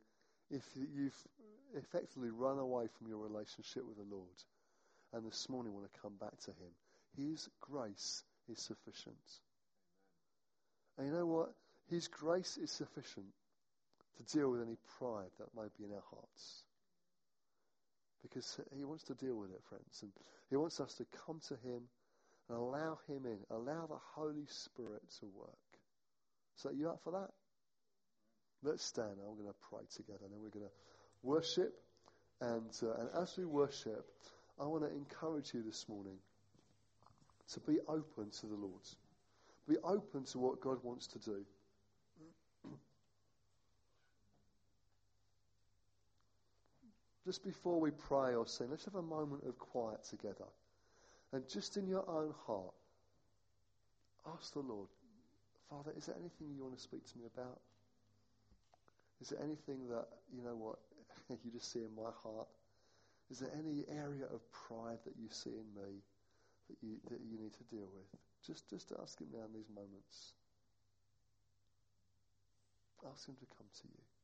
if 0.50 0.64
you've 0.74 1.14
effectively 1.76 2.30
run 2.30 2.58
away 2.58 2.86
from 2.98 3.08
your 3.08 3.18
relationship 3.18 3.86
with 3.86 3.96
the 3.96 4.14
Lord 4.14 4.26
and 5.12 5.24
this 5.26 5.48
morning 5.48 5.72
want 5.72 5.92
to 5.92 6.00
come 6.00 6.14
back 6.20 6.36
to 6.44 6.50
Him. 6.50 6.72
His 7.16 7.48
grace 7.60 8.24
is 8.48 8.60
sufficient. 8.60 9.16
And 10.98 11.08
you 11.08 11.12
know 11.12 11.26
what? 11.26 11.52
His 11.88 12.08
grace 12.08 12.56
is 12.56 12.70
sufficient 12.70 13.26
to 14.16 14.36
deal 14.36 14.50
with 14.50 14.62
any 14.62 14.76
pride 14.98 15.30
that 15.38 15.54
may 15.56 15.68
be 15.78 15.84
in 15.84 15.92
our 15.92 16.02
hearts. 16.10 16.64
Because 18.22 18.60
He 18.76 18.84
wants 18.84 19.04
to 19.04 19.14
deal 19.14 19.36
with 19.36 19.50
it, 19.50 19.62
friends. 19.68 19.98
And 20.02 20.12
He 20.48 20.56
wants 20.56 20.80
us 20.80 20.94
to 20.94 21.06
come 21.26 21.40
to 21.48 21.54
Him 21.54 21.82
and 22.48 22.58
allow 22.58 22.98
Him 23.08 23.24
in, 23.24 23.38
allow 23.50 23.86
the 23.86 23.98
Holy 24.14 24.46
Spirit 24.48 25.02
to 25.20 25.26
work. 25.26 25.56
So, 26.56 26.70
you 26.70 26.90
up 26.90 27.00
for 27.02 27.12
that? 27.12 27.30
Let's 28.62 28.84
stand. 28.84 29.12
I'm 29.26 29.36
going 29.36 29.48
to 29.48 29.54
pray 29.70 29.84
together, 29.94 30.24
and 30.24 30.32
then 30.32 30.40
we're 30.42 30.50
going 30.50 30.66
to 30.66 30.72
worship. 31.22 31.74
And, 32.40 32.70
uh, 32.82 32.94
and 33.00 33.08
as 33.22 33.36
we 33.36 33.44
worship, 33.44 34.06
I 34.60 34.64
want 34.64 34.84
to 34.84 34.90
encourage 34.90 35.54
you 35.54 35.62
this 35.62 35.86
morning 35.88 36.16
to 37.52 37.60
be 37.60 37.78
open 37.88 38.30
to 38.40 38.46
the 38.46 38.54
Lord. 38.54 38.82
Be 39.68 39.76
open 39.82 40.24
to 40.24 40.38
what 40.38 40.60
God 40.60 40.78
wants 40.82 41.06
to 41.08 41.18
do. 41.18 41.44
Just 47.24 47.44
before 47.44 47.80
we 47.80 47.90
pray 47.90 48.34
or 48.34 48.46
sing, 48.46 48.68
let's 48.70 48.86
have 48.86 48.94
a 48.94 49.02
moment 49.02 49.44
of 49.46 49.58
quiet 49.58 50.02
together. 50.04 50.46
And 51.32 51.48
just 51.48 51.76
in 51.76 51.86
your 51.86 52.08
own 52.08 52.34
heart, 52.46 52.74
ask 54.34 54.52
the 54.52 54.60
Lord, 54.60 54.88
Father, 55.68 55.92
is 55.96 56.06
there 56.06 56.16
anything 56.18 56.48
you 56.56 56.62
want 56.62 56.76
to 56.76 56.82
speak 56.82 57.06
to 57.06 57.18
me 57.18 57.24
about? 57.32 57.60
Is 59.20 59.28
there 59.28 59.42
anything 59.42 59.88
that, 59.88 60.08
you 60.32 60.42
know 60.42 60.56
what, 60.56 60.78
you 61.44 61.50
just 61.52 61.72
see 61.72 61.80
in 61.80 61.94
my 61.94 62.10
heart? 62.22 62.48
Is 63.30 63.38
there 63.38 63.50
any 63.54 63.84
area 63.88 64.26
of 64.32 64.40
pride 64.50 64.98
that 65.04 65.14
you 65.20 65.28
see 65.30 65.50
in 65.50 65.68
me 65.76 66.02
that 66.68 66.76
you, 66.82 66.96
that 67.10 67.20
you 67.20 67.38
need 67.38 67.52
to 67.54 67.64
deal 67.64 67.88
with? 67.94 68.08
Just, 68.44 68.68
just 68.68 68.92
ask 69.00 69.20
him 69.20 69.28
now 69.32 69.44
in 69.46 69.52
these 69.54 69.68
moments. 69.68 70.34
Ask 73.06 73.28
him 73.28 73.36
to 73.38 73.46
come 73.56 73.66
to 73.82 73.88
you. 73.88 74.19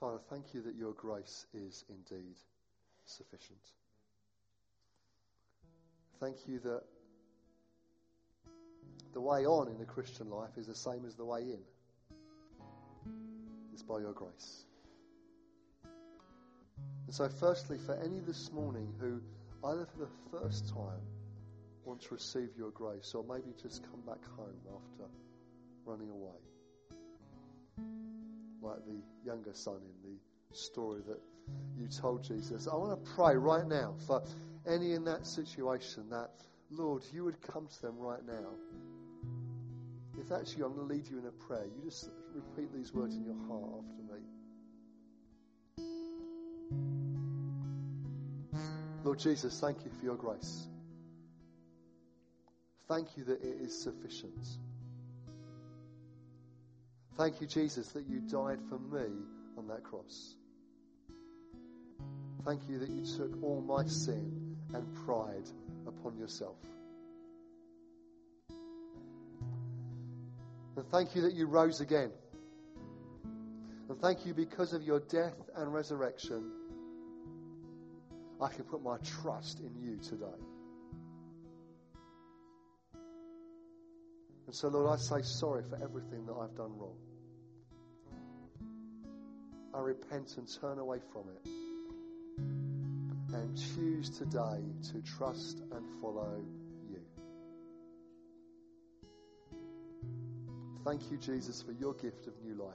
Father, 0.00 0.18
thank 0.30 0.54
you 0.54 0.62
that 0.62 0.76
your 0.76 0.92
grace 0.92 1.46
is 1.52 1.84
indeed 1.88 2.36
sufficient. 3.04 3.58
Thank 6.20 6.36
you 6.46 6.60
that 6.60 6.82
the 9.12 9.20
way 9.20 9.44
on 9.44 9.68
in 9.68 9.78
the 9.78 9.84
Christian 9.84 10.30
life 10.30 10.56
is 10.56 10.66
the 10.66 10.74
same 10.74 11.04
as 11.04 11.16
the 11.16 11.24
way 11.24 11.40
in. 11.42 11.58
It's 13.72 13.82
by 13.82 13.98
your 13.98 14.12
grace. 14.12 14.64
And 15.84 17.14
so, 17.14 17.28
firstly, 17.28 17.78
for 17.78 17.96
any 18.04 18.20
this 18.20 18.52
morning 18.52 18.92
who 19.00 19.20
either 19.66 19.86
for 19.86 19.98
the 19.98 20.38
first 20.38 20.68
time 20.68 21.02
want 21.84 22.02
to 22.02 22.14
receive 22.14 22.50
your 22.56 22.70
grace 22.70 23.14
or 23.14 23.24
maybe 23.24 23.54
just 23.60 23.82
come 23.90 24.00
back 24.02 24.24
home 24.36 24.60
after 24.76 25.10
running 25.86 26.10
away 26.10 26.36
like 28.62 28.84
the 28.86 29.00
younger 29.24 29.54
son 29.54 29.76
in 29.76 30.10
the 30.10 30.56
story 30.56 31.00
that 31.06 31.20
you 31.76 31.88
told 31.88 32.22
Jesus. 32.24 32.68
I 32.70 32.76
want 32.76 33.04
to 33.04 33.10
pray 33.12 33.36
right 33.36 33.66
now 33.66 33.94
for 34.06 34.22
any 34.66 34.92
in 34.92 35.04
that 35.04 35.26
situation 35.26 36.10
that, 36.10 36.30
Lord, 36.70 37.02
you 37.12 37.24
would 37.24 37.40
come 37.40 37.66
to 37.66 37.82
them 37.82 37.98
right 37.98 38.24
now. 38.26 38.50
If 40.20 40.28
that's 40.28 40.56
you, 40.56 40.64
I'm 40.66 40.74
going 40.74 40.88
to 40.88 40.94
lead 40.94 41.08
you 41.08 41.18
in 41.18 41.26
a 41.26 41.30
prayer. 41.30 41.64
You 41.64 41.90
just 41.90 42.10
repeat 42.34 42.72
these 42.74 42.92
words 42.92 43.14
in 43.14 43.24
your 43.24 43.36
heart 43.46 43.64
after 43.78 44.02
me. 44.12 44.20
Lord 49.04 49.18
Jesus, 49.20 49.58
thank 49.60 49.84
you 49.84 49.90
for 49.98 50.04
your 50.04 50.16
grace. 50.16 50.66
Thank 52.88 53.16
you 53.16 53.24
that 53.24 53.42
it 53.42 53.60
is 53.62 53.82
sufficient. 53.82 54.58
Thank 57.18 57.40
you, 57.40 57.48
Jesus, 57.48 57.88
that 57.88 58.06
you 58.06 58.20
died 58.20 58.60
for 58.68 58.78
me 58.78 59.08
on 59.56 59.66
that 59.66 59.82
cross. 59.82 60.36
Thank 62.46 62.68
you 62.68 62.78
that 62.78 62.88
you 62.88 63.04
took 63.04 63.42
all 63.42 63.60
my 63.60 63.84
sin 63.86 64.56
and 64.72 64.94
pride 65.04 65.50
upon 65.88 66.16
yourself. 66.16 66.54
And 70.76 70.86
thank 70.92 71.16
you 71.16 71.22
that 71.22 71.34
you 71.34 71.46
rose 71.46 71.80
again. 71.80 72.12
And 73.88 74.00
thank 74.00 74.24
you 74.24 74.32
because 74.32 74.72
of 74.72 74.84
your 74.84 75.00
death 75.00 75.34
and 75.56 75.74
resurrection, 75.74 76.52
I 78.40 78.46
can 78.46 78.62
put 78.62 78.80
my 78.80 78.98
trust 78.98 79.58
in 79.58 79.74
you 79.82 79.96
today. 79.96 80.26
And 84.46 84.54
so, 84.54 84.68
Lord, 84.68 84.88
I 84.88 85.02
say 85.02 85.22
sorry 85.22 85.64
for 85.68 85.82
everything 85.82 86.24
that 86.26 86.34
I've 86.34 86.56
done 86.56 86.78
wrong. 86.78 86.94
I 89.78 89.80
repent 89.80 90.38
and 90.38 90.48
turn 90.60 90.80
away 90.80 90.98
from 91.12 91.22
it. 91.28 91.48
And 93.32 93.56
choose 93.76 94.10
today 94.10 94.60
to 94.90 95.02
trust 95.16 95.60
and 95.70 95.86
follow 96.00 96.42
you. 96.90 97.00
Thank 100.84 101.12
you, 101.12 101.18
Jesus, 101.18 101.62
for 101.62 101.70
your 101.70 101.94
gift 101.94 102.26
of 102.26 102.34
new 102.42 102.54
life. 102.54 102.74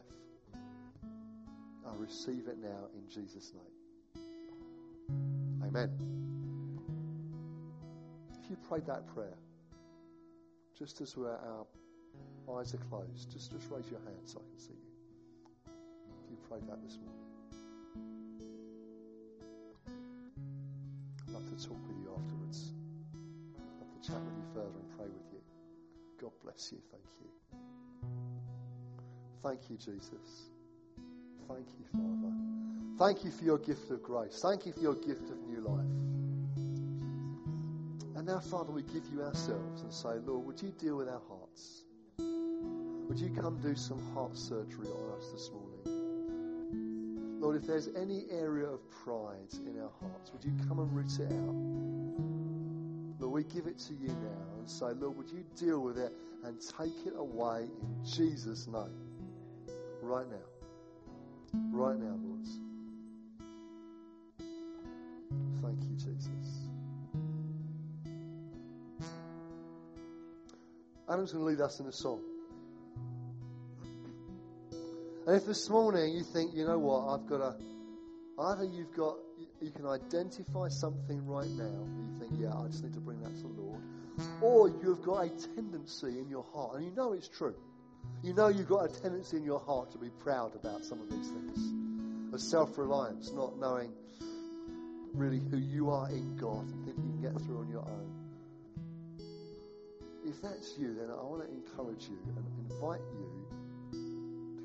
I 1.85 1.93
receive 1.97 2.47
it 2.47 2.57
now 2.61 2.87
in 2.95 3.09
Jesus' 3.09 3.51
name. 3.53 4.23
Amen. 5.67 5.89
If 8.41 8.49
you 8.49 8.55
prayed 8.69 8.85
that 8.85 9.13
prayer, 9.13 9.37
just 10.79 11.01
as 11.01 11.17
our 11.17 11.67
eyes 12.57 12.73
are 12.73 12.77
closed, 12.89 13.29
just, 13.29 13.51
just 13.51 13.69
raise 13.69 13.89
your 13.91 13.99
hand 13.99 14.21
so 14.23 14.39
I 14.39 14.49
can 14.49 14.59
see. 14.59 14.82
Prayed 16.53 16.69
that 16.69 16.83
this 16.83 16.99
morning, 17.01 17.25
I'd 21.25 21.33
love 21.33 21.49
to 21.49 21.67
talk 21.67 21.81
with 21.87 21.97
you 21.97 22.13
afterwards. 22.15 22.73
I'd 23.55 23.79
love 23.79 23.89
to 23.99 24.07
chat 24.07 24.21
with 24.21 24.37
you 24.37 24.43
further 24.53 24.77
and 24.77 24.89
pray 24.95 25.07
with 25.07 25.33
you. 25.33 25.41
God 26.21 26.31
bless 26.43 26.71
you. 26.71 26.77
Thank 26.91 27.09
you. 27.21 27.29
Thank 29.41 29.67
you, 29.67 29.77
Jesus. 29.77 30.51
Thank 31.47 31.65
you, 31.79 31.85
Father. 31.91 32.33
Thank 32.99 33.25
you 33.25 33.31
for 33.31 33.45
your 33.45 33.57
gift 33.57 33.89
of 33.89 34.03
grace. 34.03 34.39
Thank 34.39 34.67
you 34.67 34.73
for 34.73 34.81
your 34.81 34.93
gift 34.93 35.31
of 35.31 35.41
new 35.47 35.61
life. 35.61 35.95
And 38.15 38.27
now, 38.27 38.41
Father, 38.41 38.71
we 38.71 38.83
give 38.83 39.07
you 39.11 39.23
ourselves 39.23 39.81
and 39.81 39.91
say, 39.91 40.19
Lord, 40.23 40.45
would 40.45 40.61
you 40.61 40.71
deal 40.79 40.97
with 40.97 41.07
our 41.07 41.21
hearts? 41.27 41.85
Would 42.19 43.17
you 43.17 43.31
come 43.41 43.59
do 43.59 43.75
some 43.75 43.97
heart 44.13 44.37
surgery 44.37 44.85
on 44.85 45.17
us 45.17 45.31
this 45.31 45.49
morning? 45.49 45.72
Lord, 47.43 47.57
if 47.57 47.67
there's 47.67 47.89
any 47.97 48.23
area 48.31 48.65
of 48.69 48.79
pride 48.89 49.53
in 49.67 49.77
our 49.77 49.91
hearts, 49.99 50.31
would 50.31 50.45
you 50.45 50.53
come 50.65 50.79
and 50.79 50.89
root 50.95 51.11
it 51.19 51.29
out? 51.29 51.53
Lord, 53.19 53.33
we 53.33 53.43
give 53.43 53.67
it 53.67 53.77
to 53.79 53.93
you 53.93 54.07
now 54.07 54.57
and 54.57 54.69
say, 54.69 54.85
Lord, 54.97 55.17
would 55.17 55.29
you 55.29 55.43
deal 55.57 55.81
with 55.81 55.97
it 55.97 56.13
and 56.45 56.57
take 56.79 57.05
it 57.05 57.11
away 57.17 57.63
in 57.81 58.05
Jesus' 58.05 58.65
name? 58.67 58.95
Right 60.01 60.25
now. 60.29 60.37
Right 61.73 61.99
now, 61.99 62.17
Lord. 62.23 62.47
Thank 65.61 65.83
you, 65.83 65.95
Jesus. 65.97 66.69
Adam's 71.09 71.33
going 71.33 71.43
to 71.43 71.51
lead 71.51 71.59
us 71.59 71.81
in 71.81 71.87
a 71.87 71.91
song. 71.91 72.21
And 75.33 75.41
if 75.41 75.47
this 75.47 75.67
morning 75.67 76.13
you 76.13 76.23
think, 76.23 76.53
you 76.53 76.63
know 76.63 76.77
what, 76.77 77.07
I've 77.09 77.25
got 77.25 77.41
a, 77.41 77.55
either 78.39 78.65
you've 78.65 78.93
got, 78.95 79.15
you 79.63 79.71
can 79.71 79.87
identify 79.87 80.67
something 80.67 81.25
right 81.25 81.49
now, 81.49 81.87
you 81.97 82.19
think, 82.19 82.33
yeah, 82.39 82.53
I 82.53 82.67
just 82.67 82.83
need 82.83 82.93
to 82.93 82.99
bring 82.99 83.19
that 83.23 83.35
to 83.37 83.41
the 83.41 83.47
Lord, 83.47 83.81
or 84.43 84.69
you've 84.69 85.01
got 85.01 85.25
a 85.25 85.29
tendency 85.55 86.19
in 86.19 86.29
your 86.29 86.45
heart, 86.53 86.75
and 86.75 86.85
you 86.85 86.91
know 86.95 87.13
it's 87.13 87.27
true. 87.27 87.55
You 88.21 88.35
know 88.35 88.49
you've 88.49 88.69
got 88.69 88.85
a 88.85 89.01
tendency 89.01 89.37
in 89.37 89.43
your 89.43 89.59
heart 89.59 89.91
to 89.93 89.97
be 89.97 90.11
proud 90.19 90.53
about 90.53 90.85
some 90.85 91.01
of 91.01 91.09
these 91.09 91.27
things. 91.27 91.57
A 92.35 92.37
self 92.37 92.77
reliance, 92.77 93.31
not 93.33 93.57
knowing 93.57 93.91
really 95.15 95.41
who 95.49 95.57
you 95.57 95.89
are 95.89 96.11
in 96.11 96.35
God 96.35 96.69
and 96.69 96.85
thinking 96.85 97.05
you 97.05 97.11
can 97.13 97.33
get 97.33 97.41
through 97.41 97.57
on 97.57 97.69
your 97.69 97.81
own. 97.81 98.13
If 100.27 100.43
that's 100.43 100.77
you, 100.77 100.93
then 100.93 101.09
I 101.09 101.23
want 101.23 101.41
to 101.41 101.49
encourage 101.49 102.07
you 102.07 102.19
and 102.37 102.69
invite 102.69 103.01
you 103.17 103.25
to 103.25 103.32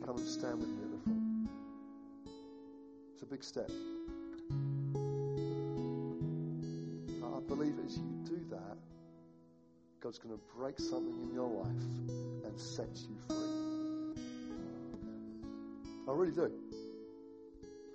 come 0.09 0.16
and 0.16 0.26
stand 0.26 0.59
with 0.59 0.70
me 0.70 0.84
at 0.84 0.90
the 0.90 0.98
front. 1.04 1.50
It's 3.12 3.22
a 3.22 3.26
big 3.26 3.44
step. 3.44 3.70
I 7.22 7.40
believe 7.46 7.74
as 7.84 7.98
you 7.98 8.16
do 8.24 8.40
that, 8.48 8.78
God's 10.00 10.18
going 10.18 10.34
to 10.34 10.40
break 10.56 10.78
something 10.78 11.12
in 11.24 11.34
your 11.34 11.50
life 11.50 11.66
and 12.46 12.59
set 12.59 12.88
you 12.96 13.18
free. 13.28 13.36
I 16.09 16.12
really 16.12 16.32
do. 16.32 16.52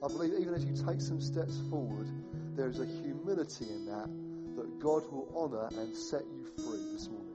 I 0.03 0.07
believe 0.07 0.33
even 0.39 0.53
as 0.53 0.63
you 0.63 0.75
take 0.85 1.01
some 1.01 1.19
steps 1.19 1.61
forward, 1.71 2.07
there 2.55 2.67
is 2.67 2.79
a 2.79 2.85
humility 2.85 3.65
in 3.71 3.87
that 3.87 4.07
that 4.57 4.79
God 4.79 5.01
will 5.11 5.33
honour 5.35 5.67
and 5.81 5.97
set 5.97 6.21
you 6.21 6.45
free 6.57 6.93
this 6.93 7.09
morning. 7.09 7.33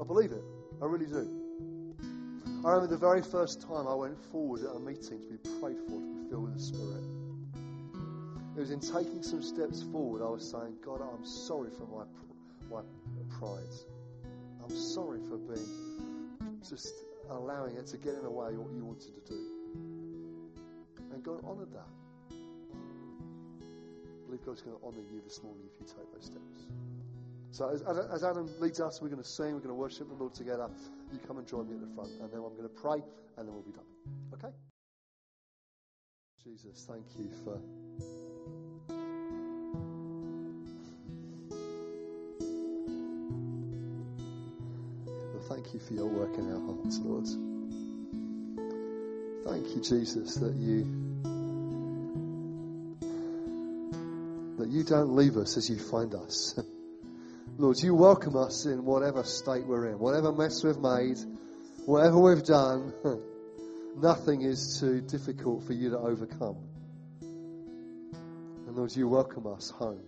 I 0.00 0.04
believe 0.04 0.32
it. 0.32 0.42
I 0.80 0.86
really 0.86 1.04
do. 1.04 1.45
I 2.64 2.70
remember 2.70 2.86
the 2.88 2.96
very 2.96 3.22
first 3.22 3.62
time 3.62 3.86
I 3.86 3.94
went 3.94 4.18
forward 4.32 4.62
at 4.62 4.74
a 4.74 4.80
meeting 4.80 5.20
to 5.20 5.30
be 5.30 5.60
prayed 5.60 5.78
for, 5.86 6.00
to 6.00 6.22
be 6.22 6.28
filled 6.30 6.44
with 6.44 6.54
the 6.54 6.60
Spirit. 6.60 7.04
It 8.56 8.60
was 8.60 8.70
in 8.70 8.80
taking 8.80 9.22
some 9.22 9.42
steps 9.42 9.82
forward, 9.92 10.22
I 10.22 10.30
was 10.30 10.50
saying, 10.50 10.76
God, 10.84 11.00
I'm 11.02 11.24
sorry 11.24 11.70
for 11.70 11.86
my, 11.86 12.04
my 12.70 12.82
pride. 13.38 13.74
I'm 14.64 14.74
sorry 14.74 15.20
for 15.28 15.36
being 15.36 15.86
just 16.68 16.94
allowing 17.30 17.76
it 17.76 17.86
to 17.88 17.98
get 17.98 18.14
in 18.14 18.22
the 18.22 18.30
way 18.30 18.54
of 18.54 18.60
what 18.60 18.72
you 18.72 18.84
wanted 18.84 19.14
to 19.14 19.20
do. 19.32 19.40
And 21.12 21.22
God 21.22 21.44
honoured 21.44 21.72
that. 21.72 21.86
I 22.30 24.26
believe 24.26 24.44
God's 24.44 24.62
going 24.62 24.76
to 24.76 24.84
honour 24.84 25.02
you 25.12 25.20
this 25.22 25.42
morning 25.42 25.62
if 25.72 25.80
you 25.80 25.86
take 25.86 26.12
those 26.12 26.24
steps. 26.24 26.66
So 27.52 27.68
as, 27.68 27.82
as 27.82 28.24
Adam 28.24 28.48
leads 28.58 28.80
us, 28.80 29.00
we're 29.00 29.08
going 29.08 29.22
to 29.22 29.28
sing, 29.28 29.54
we're 29.54 29.60
going 29.60 29.68
to 29.68 29.74
worship 29.74 30.08
the 30.08 30.14
Lord 30.14 30.34
together. 30.34 30.68
You 31.12 31.18
come 31.26 31.38
and 31.38 31.46
join 31.46 31.68
me 31.68 31.74
at 31.74 31.80
the 31.80 31.94
front, 31.94 32.10
and 32.20 32.30
then 32.30 32.40
I'm 32.40 32.56
going 32.56 32.62
to 32.62 32.68
pray, 32.68 33.02
and 33.36 33.46
then 33.46 33.54
we'll 33.54 33.62
be 33.62 33.72
done. 33.72 33.84
Okay? 34.34 34.54
Jesus, 36.42 36.86
thank 36.88 37.04
you 37.18 37.30
for. 37.44 37.60
Thank 45.48 45.74
you 45.74 45.80
for 45.80 45.94
your 45.94 46.06
work 46.06 46.36
in 46.38 46.52
our 46.52 46.60
hearts, 46.60 46.98
Lord. 46.98 47.26
Thank 49.46 49.76
you, 49.76 49.80
Jesus, 49.80 50.34
that 50.36 50.54
you 50.54 50.84
that 54.58 54.68
you 54.68 54.82
don't 54.82 55.14
leave 55.14 55.36
us 55.36 55.56
as 55.56 55.70
you 55.70 55.78
find 55.78 56.14
us. 56.14 56.58
Lord, 57.58 57.78
you 57.82 57.94
welcome 57.94 58.36
us 58.36 58.66
in 58.66 58.84
whatever 58.84 59.24
state 59.24 59.66
we're 59.66 59.86
in, 59.86 59.98
whatever 59.98 60.30
mess 60.30 60.62
we've 60.62 60.76
made, 60.76 61.16
whatever 61.86 62.18
we've 62.18 62.44
done. 62.44 62.92
Nothing 63.96 64.42
is 64.42 64.78
too 64.78 65.00
difficult 65.00 65.64
for 65.66 65.72
you 65.72 65.88
to 65.88 65.98
overcome. 65.98 66.58
And 67.22 68.76
Lord, 68.76 68.94
you 68.94 69.08
welcome 69.08 69.46
us 69.46 69.70
home. 69.70 70.02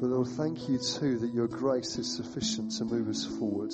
But 0.00 0.08
Lord, 0.08 0.26
thank 0.36 0.68
you 0.68 0.78
too 0.78 1.18
that 1.20 1.32
your 1.32 1.46
grace 1.46 1.96
is 1.96 2.16
sufficient 2.16 2.72
to 2.78 2.84
move 2.84 3.08
us 3.08 3.24
forward. 3.24 3.72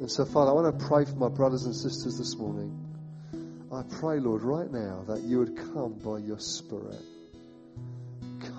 And 0.00 0.10
so, 0.10 0.24
Father, 0.24 0.50
I 0.50 0.54
want 0.54 0.76
to 0.76 0.86
pray 0.86 1.04
for 1.04 1.14
my 1.14 1.28
brothers 1.28 1.66
and 1.66 1.74
sisters 1.74 2.18
this 2.18 2.36
morning. 2.36 2.76
I 3.72 3.84
pray, 4.00 4.18
Lord, 4.18 4.42
right 4.42 4.72
now 4.72 5.04
that 5.06 5.22
you 5.22 5.38
would 5.38 5.56
come 5.56 5.92
by 6.04 6.18
your 6.18 6.40
Spirit. 6.40 7.00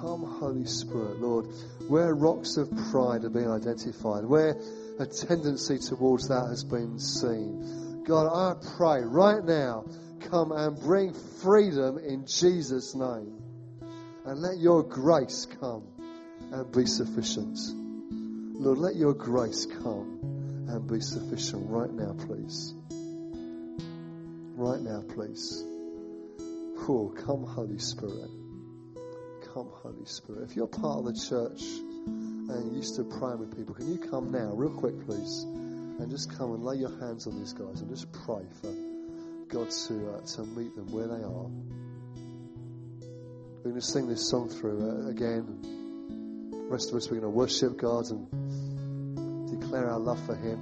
Come, 0.01 0.23
Holy 0.23 0.65
Spirit, 0.65 1.19
Lord, 1.19 1.47
where 1.87 2.13
rocks 2.13 2.57
of 2.57 2.69
pride 2.91 3.23
are 3.23 3.29
being 3.29 3.49
identified, 3.49 4.25
where 4.25 4.55
a 4.99 5.05
tendency 5.07 5.79
towards 5.79 6.27
that 6.27 6.45
has 6.49 6.63
been 6.63 6.99
seen. 6.99 8.03
God, 8.05 8.27
I 8.27 8.55
pray 8.77 9.01
right 9.01 9.43
now, 9.43 9.85
come 10.29 10.51
and 10.51 10.79
bring 10.79 11.13
freedom 11.41 11.97
in 11.97 12.27
Jesus' 12.27 12.93
name. 12.93 13.41
And 14.25 14.39
let 14.39 14.59
your 14.59 14.83
grace 14.83 15.47
come 15.59 15.83
and 16.51 16.71
be 16.71 16.85
sufficient. 16.85 17.57
Lord, 18.59 18.77
let 18.77 18.95
your 18.95 19.13
grace 19.13 19.65
come 19.65 20.19
and 20.69 20.87
be 20.87 20.99
sufficient 20.99 21.69
right 21.69 21.91
now, 21.91 22.13
please. 22.27 22.73
Right 24.55 24.81
now, 24.81 25.01
please. 25.15 25.63
Oh, 26.89 27.13
come, 27.25 27.43
Holy 27.43 27.79
Spirit. 27.79 28.29
Come, 29.57 29.71
Holy 29.81 30.05
Spirit. 30.05 30.43
If 30.43 30.55
you're 30.55 30.67
part 30.67 30.99
of 30.99 31.05
the 31.05 31.19
church 31.19 31.63
and 32.05 32.75
used 32.75 32.95
to 32.97 33.03
pray 33.03 33.33
with 33.33 33.57
people, 33.57 33.73
can 33.73 33.91
you 33.91 33.97
come 33.97 34.31
now, 34.31 34.51
real 34.53 34.69
quick, 34.69 35.03
please, 35.07 35.45
and 35.45 36.11
just 36.11 36.37
come 36.37 36.53
and 36.53 36.63
lay 36.63 36.75
your 36.75 36.95
hands 36.99 37.25
on 37.25 37.39
these 37.39 37.53
guys 37.53 37.81
and 37.81 37.89
just 37.89 38.05
pray 38.11 38.43
for 38.61 38.71
God 39.49 39.71
to 39.71 40.11
uh, 40.11 40.21
to 40.21 40.43
meet 40.43 40.75
them 40.75 40.85
where 40.91 41.07
they 41.07 41.23
are. 41.23 41.49
We're 43.63 43.71
going 43.71 43.75
to 43.77 43.81
sing 43.81 44.07
this 44.07 44.29
song 44.29 44.47
through 44.47 45.07
uh, 45.07 45.09
again. 45.09 46.51
The 46.51 46.67
rest 46.69 46.91
of 46.91 46.97
us, 46.97 47.09
we're 47.09 47.19
going 47.19 47.33
to 47.33 47.35
worship 47.35 47.77
God 47.77 48.05
and 48.11 49.59
declare. 49.59 49.89
our 49.89 49.97
love 49.97 50.23
for 50.27 50.35
Him. 50.35 50.59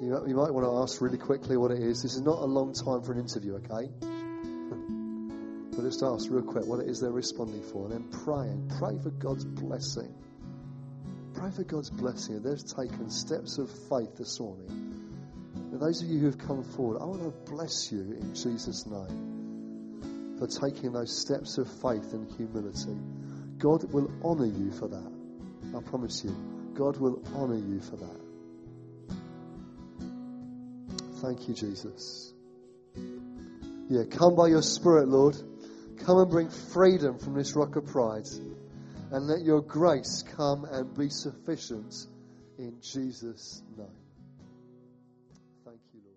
You 0.00 0.36
might 0.36 0.54
want 0.54 0.64
to 0.64 0.72
ask 0.80 1.02
really 1.02 1.18
quickly 1.18 1.58
what 1.58 1.70
it 1.70 1.80
is. 1.80 2.02
This 2.02 2.14
is 2.14 2.22
not 2.22 2.38
a 2.38 2.46
long 2.46 2.72
time 2.72 3.02
for 3.02 3.12
an 3.12 3.18
interview, 3.18 3.56
okay? 3.56 3.90
Just 5.86 6.02
ask 6.02 6.28
real 6.30 6.42
quick 6.42 6.66
what 6.66 6.80
it 6.80 6.88
is 6.88 7.00
they're 7.00 7.12
responding 7.12 7.62
for, 7.62 7.84
and 7.84 7.92
then 7.92 8.08
pray 8.24 8.48
and 8.48 8.68
pray 8.68 8.98
for 9.00 9.10
God's 9.10 9.44
blessing. 9.44 10.12
Pray 11.34 11.50
for 11.52 11.62
God's 11.62 11.90
blessing. 11.90 12.42
They've 12.42 12.58
taken 12.58 13.08
steps 13.08 13.58
of 13.58 13.70
faith 13.88 14.16
this 14.18 14.40
morning. 14.40 14.66
And 15.54 15.80
those 15.80 16.02
of 16.02 16.08
you 16.08 16.18
who 16.18 16.26
have 16.26 16.38
come 16.38 16.64
forward, 16.64 17.00
I 17.00 17.04
want 17.04 17.22
to 17.22 17.52
bless 17.52 17.92
you 17.92 18.00
in 18.00 18.34
Jesus' 18.34 18.84
name 18.86 20.36
for 20.40 20.48
taking 20.48 20.92
those 20.92 21.16
steps 21.16 21.56
of 21.58 21.68
faith 21.68 22.12
and 22.12 22.28
humility. 22.36 22.96
God 23.58 23.92
will 23.92 24.10
honour 24.24 24.46
you 24.46 24.72
for 24.72 24.88
that. 24.88 25.12
I 25.76 25.80
promise 25.88 26.24
you. 26.24 26.34
God 26.74 26.96
will 26.96 27.22
honour 27.36 27.58
you 27.58 27.80
for 27.80 27.96
that. 27.96 28.20
Thank 31.22 31.48
you, 31.48 31.54
Jesus. 31.54 32.32
Yeah, 33.88 34.02
come 34.10 34.34
by 34.34 34.48
your 34.48 34.62
Spirit, 34.62 35.06
Lord. 35.08 35.36
Come 36.06 36.18
and 36.18 36.30
bring 36.30 36.48
freedom 36.48 37.18
from 37.18 37.34
this 37.34 37.56
rock 37.56 37.74
of 37.74 37.86
pride. 37.86 38.28
And 39.10 39.26
let 39.26 39.42
your 39.42 39.60
grace 39.60 40.22
come 40.36 40.64
and 40.64 40.96
be 40.96 41.08
sufficient 41.08 42.06
in 42.58 42.76
Jesus' 42.80 43.64
name. 43.76 43.88
Thank 45.64 45.80
you, 45.92 46.00
Lord. 46.04 46.16